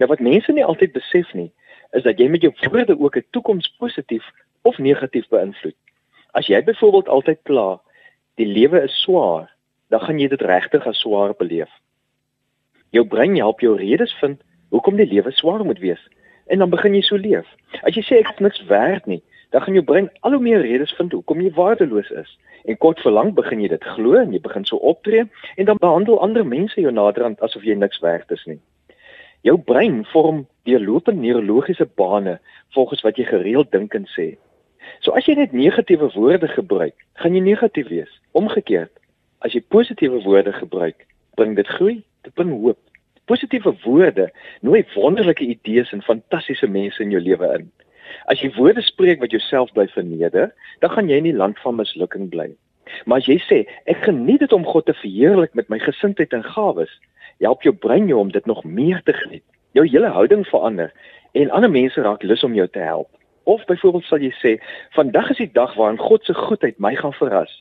Nou 0.00 0.08
wat 0.10 0.22
mense 0.24 0.52
nie 0.52 0.64
altyd 0.64 0.96
besef 0.96 1.28
nie, 1.36 1.50
is 1.96 2.02
dat 2.06 2.18
jy 2.18 2.28
met 2.28 2.42
jou 2.42 2.52
woorde 2.70 2.96
ook 2.98 3.16
'n 3.16 3.26
toekoms 3.30 3.68
positief 3.78 4.24
of 4.62 4.78
negatief 4.78 5.28
beïnvloed. 5.28 5.76
As 6.32 6.46
jy 6.46 6.62
byvoorbeeld 6.64 7.08
altyd 7.08 7.38
kla, 7.42 7.80
die 8.34 8.46
lewe 8.46 8.82
is 8.82 9.02
swaar, 9.02 9.50
dan 9.88 10.00
gaan 10.00 10.18
jy 10.18 10.28
dit 10.28 10.40
regtig 10.40 10.86
as 10.86 11.00
swaar 11.00 11.34
beleef. 11.34 11.70
Jou 12.90 13.04
brein 13.06 13.36
help 13.36 13.60
jou 13.60 13.76
redes 13.76 14.12
vind 14.20 14.42
hoekom 14.70 14.96
die 14.96 15.06
lewe 15.06 15.30
swaar 15.30 15.64
moet 15.64 15.78
wees 15.78 16.08
en 16.46 16.58
dan 16.58 16.70
begin 16.70 16.94
jy 16.94 17.02
so 17.06 17.16
leef. 17.16 17.46
As 17.82 17.94
jy 17.94 18.02
sê 18.02 18.18
ek 18.18 18.32
is 18.32 18.42
niks 18.42 18.62
werd 18.66 19.06
nie, 19.06 19.22
dan 19.50 19.62
gaan 19.62 19.74
jou 19.74 19.84
brein 19.84 20.10
al 20.20 20.36
hoe 20.36 20.42
meer 20.42 20.60
redes 20.60 20.92
vind 20.98 21.12
hoekom 21.12 21.40
jy 21.42 21.50
waardeloos 21.54 22.10
is. 22.10 22.38
En 22.64 22.76
kort 22.78 23.00
verlang 23.00 23.32
begin 23.34 23.60
jy 23.60 23.70
dit 23.72 23.84
glo 23.96 24.18
en 24.20 24.32
jy 24.32 24.40
begin 24.40 24.64
so 24.64 24.76
optree 24.76 25.24
en 25.56 25.64
dan 25.70 25.80
behandel 25.80 26.20
ander 26.20 26.46
mense 26.46 26.80
jou 26.80 26.92
naderhand 26.92 27.40
asof 27.40 27.64
jy 27.66 27.74
niks 27.74 28.00
werd 28.04 28.30
is 28.30 28.44
nie. 28.46 28.60
Jou 29.42 29.56
brein 29.58 30.04
vorm 30.12 30.44
deurlopende 30.68 31.20
neurologiese 31.24 31.88
bane 31.96 32.38
volgens 32.76 33.02
wat 33.06 33.16
jy 33.16 33.24
gereeld 33.24 33.70
dink 33.72 33.94
en 33.94 34.06
sê. 34.14 34.34
So 35.00 35.16
as 35.16 35.26
jy 35.26 35.34
net 35.38 35.54
negatiewe 35.56 36.10
woorde 36.14 36.48
gebruik, 36.48 36.94
gaan 37.22 37.34
jy 37.34 37.40
negatief 37.44 37.88
wees. 37.88 38.12
Omgekeerd, 38.36 38.92
as 39.40 39.56
jy 39.56 39.62
positiewe 39.72 40.20
woorde 40.26 40.52
gebruik, 40.52 41.06
bring 41.40 41.56
dit 41.56 41.68
groei, 41.78 42.00
dit 42.26 42.34
bring 42.36 42.52
hoop. 42.52 42.78
Positiewe 43.30 43.72
woorde 43.84 44.28
nooi 44.66 44.82
wonderlike 44.94 45.46
idees 45.46 45.92
en 45.96 46.04
fantastiese 46.04 46.68
mense 46.68 47.02
in 47.02 47.14
jou 47.14 47.22
lewe 47.22 47.52
in. 47.56 47.70
As 48.32 48.40
jy 48.42 48.50
woorde 48.56 48.82
spreek 48.82 49.20
wat 49.20 49.34
jouself 49.34 49.72
bly 49.76 49.86
verneder, 49.92 50.50
dan 50.80 50.90
gaan 50.90 51.08
jy 51.08 51.20
in 51.20 51.28
die 51.30 51.36
land 51.36 51.58
van 51.64 51.78
mislukking 51.78 52.28
bly. 52.30 52.50
Maar 53.04 53.22
as 53.22 53.28
jy 53.30 53.38
sê, 53.44 53.62
ek 53.90 54.04
geniet 54.08 54.42
dit 54.44 54.52
om 54.52 54.66
God 54.66 54.86
te 54.86 54.96
verheerlik 54.98 55.54
met 55.58 55.68
my 55.70 55.78
gesindheid 55.82 56.34
en 56.36 56.44
gawes, 56.44 56.92
help 57.40 57.62
jou 57.64 57.72
brein 57.72 58.08
jou 58.08 58.18
om 58.20 58.30
dit 58.32 58.46
nog 58.46 58.64
meer 58.64 59.00
te 59.04 59.14
geniet. 59.16 59.44
Jou 59.72 59.86
hele 59.86 60.10
houding 60.12 60.44
verander 60.48 60.92
en 61.32 61.50
ander 61.54 61.70
mense 61.70 62.02
raak 62.02 62.22
lus 62.26 62.44
om 62.44 62.54
jou 62.54 62.66
te 62.68 62.82
help. 62.82 63.08
Of 63.48 63.64
byvoorbeeld 63.64 64.04
sal 64.04 64.22
jy 64.22 64.32
sê, 64.40 64.56
vandag 64.96 65.30
is 65.30 65.40
die 65.40 65.52
dag 65.54 65.74
waarin 65.78 66.00
God 66.00 66.24
se 66.26 66.34
goedheid 66.34 66.78
my 66.78 66.94
gaan 66.98 67.14
verras. 67.16 67.52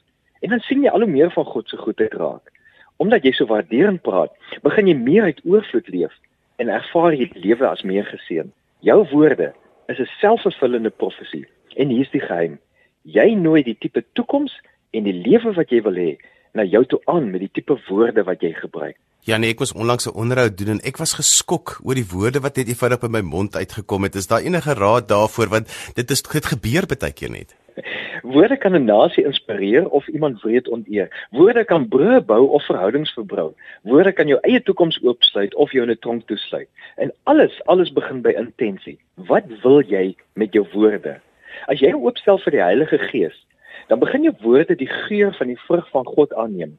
En 0.41 0.53
dan 0.53 0.63
sien 0.65 0.83
jy 0.83 0.91
al 0.91 1.05
hoe 1.05 1.11
meer 1.11 1.31
van 1.31 1.45
God 1.45 1.69
se 1.69 1.77
goedheid 1.77 2.13
raak. 2.19 2.51
Omdat 2.99 3.23
jy 3.23 3.31
so 3.37 3.47
waarderend 3.47 4.01
praat, 4.03 4.33
begin 4.65 4.89
jy 4.89 4.97
meer 4.97 5.29
uit 5.29 5.39
oorvloed 5.45 5.87
leef 5.93 6.15
en 6.59 6.71
ervaar 6.73 7.15
jy 7.15 7.29
die 7.31 7.45
lewe 7.47 7.67
as 7.69 7.85
meer 7.87 8.07
geseën. 8.09 8.49
Jou 8.83 8.99
woorde 9.13 9.53
is 9.89 9.99
'n 9.99 10.09
selfvervullende 10.21 10.89
profesie 10.89 11.45
en 11.75 11.89
hier's 11.89 12.11
die 12.11 12.21
geheim. 12.21 12.59
Jy 13.01 13.33
nooi 13.33 13.63
die 13.63 13.77
tipe 13.79 14.03
toekoms 14.13 14.53
en 14.91 15.03
die 15.03 15.13
lewe 15.13 15.53
wat 15.53 15.69
jy 15.69 15.81
wil 15.81 15.95
hê 15.95 16.17
na 16.53 16.63
jou 16.63 16.85
toe 16.85 17.01
aan 17.05 17.31
met 17.31 17.39
die 17.39 17.53
tipe 17.53 17.77
woorde 17.89 18.23
wat 18.23 18.41
jy 18.41 18.53
gebruik. 18.53 18.97
Ja 19.27 19.37
nee, 19.37 19.51
ek 19.51 19.59
was 19.59 19.73
onlangs 19.73 20.07
'n 20.07 20.15
onderhoud 20.15 20.57
doen 20.57 20.67
en 20.67 20.81
ek 20.81 20.97
was 20.97 21.13
geskok 21.13 21.79
oor 21.83 21.95
die 21.95 22.07
woorde 22.11 22.39
wat 22.39 22.55
net 22.55 22.67
eenvoudig 22.67 22.99
by 22.99 23.07
my 23.07 23.21
mond 23.21 23.55
uitgekom 23.55 24.03
het. 24.03 24.15
Is 24.15 24.27
daar 24.27 24.41
enige 24.41 24.73
raad 24.73 25.07
daarvoor 25.07 25.47
want 25.47 25.67
dit 25.93 26.11
is 26.11 26.21
dit 26.21 26.45
gebeur 26.45 26.85
baie 26.87 27.11
keer 27.11 27.29
net. 27.29 27.55
Woorde 28.33 28.57
kan 28.57 28.75
'n 28.75 28.85
nasie 28.85 29.25
inspireer 29.25 29.89
of 29.89 30.07
iemand 30.07 30.41
wreed 30.41 30.67
onteer. 30.67 31.27
Woorde 31.31 31.65
kan 31.65 31.87
brûe 31.87 32.21
bou 32.21 32.47
of 32.47 32.65
verhoudings 32.65 33.13
verbrou. 33.13 33.53
Woorde 33.83 34.11
kan 34.11 34.27
jou 34.27 34.39
eie 34.41 34.61
toekoms 34.61 34.99
oopsluit 35.03 35.55
of 35.55 35.71
jou 35.71 35.83
in 35.83 35.91
'n 35.91 35.99
tronk 35.99 36.27
toesluit. 36.27 36.69
En 36.95 37.13
alles, 37.23 37.61
alles 37.65 37.93
begin 37.93 38.21
by 38.21 38.29
intensie. 38.29 38.99
Wat 39.15 39.45
wil 39.61 39.81
jy 39.81 40.15
met 40.33 40.53
jou 40.53 40.65
woorde? 40.73 41.19
As 41.67 41.79
jy 41.79 41.93
oopstel 41.93 42.37
vir 42.37 42.51
die 42.51 42.61
Heilige 42.61 42.97
Gees, 42.97 43.45
dan 43.87 43.99
begin 43.99 44.23
jou 44.23 44.33
woorde 44.41 44.75
die 44.75 44.91
geur 45.07 45.33
van 45.33 45.47
die 45.47 45.59
vrug 45.59 45.89
van 45.89 46.05
God 46.05 46.33
aanneem 46.33 46.77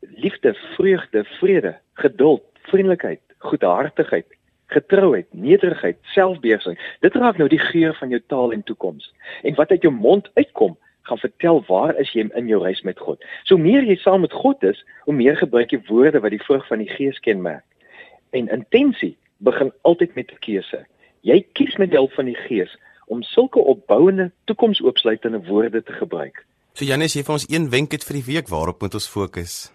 liefde, 0.00 0.54
vreugde, 0.54 1.24
vrede, 1.24 1.76
geduld, 1.92 2.42
vriendelikheid, 2.62 3.20
goedhartigheid, 3.38 4.26
getrouheid, 4.74 5.28
nederigheid, 5.32 5.98
selfbeheersing. 6.14 6.78
Dit 7.00 7.14
raak 7.20 7.38
nou 7.40 7.48
die 7.48 7.62
geur 7.62 7.94
van 7.98 8.12
jou 8.14 8.20
taal 8.32 8.52
en 8.52 8.62
toekoms. 8.62 9.12
En 9.42 9.54
wat 9.58 9.70
uit 9.70 9.86
jou 9.86 9.92
mond 9.94 10.30
uitkom, 10.34 10.76
gaan 11.04 11.20
vertel 11.20 11.60
waar 11.68 11.96
is 12.00 12.12
jy 12.16 12.24
in 12.32 12.48
jou 12.48 12.62
reis 12.62 12.80
met 12.82 12.98
God. 12.98 13.20
So 13.44 13.60
meer 13.60 13.84
jy 13.84 13.96
saam 14.00 14.24
met 14.24 14.32
God 14.32 14.62
is, 14.64 14.80
hoe 15.04 15.14
meer 15.14 15.36
gebruik 15.36 15.74
jy 15.74 15.82
woorde 15.88 16.22
wat 16.24 16.32
die 16.32 16.42
vrug 16.46 16.64
van 16.70 16.80
die 16.80 16.88
Gees 16.88 17.20
kenmerk. 17.20 17.64
En 18.32 18.48
intensie 18.48 19.14
begin 19.44 19.72
altyd 19.82 20.14
met 20.14 20.32
'n 20.32 20.40
keuse. 20.40 20.86
Jy 21.20 21.44
kies 21.52 21.76
met 21.76 21.92
hulp 21.92 22.12
van 22.12 22.24
die 22.24 22.40
Gees 22.48 22.72
om 23.06 23.22
sulke 23.22 23.60
opbouende, 23.60 24.30
toekomsoopsluitende 24.44 25.44
woorde 25.46 25.82
te 25.82 25.92
gebruik. 25.92 26.44
So 26.72 26.84
Janes, 26.84 27.14
jy 27.14 27.22
vir 27.22 27.32
ons 27.32 27.46
een 27.48 27.70
wenk 27.70 27.92
het 27.92 28.04
vir 28.04 28.16
die 28.16 28.32
week 28.32 28.48
waarop 28.48 28.80
moet 28.80 28.94
ons 28.94 29.08
fokus? 29.08 29.72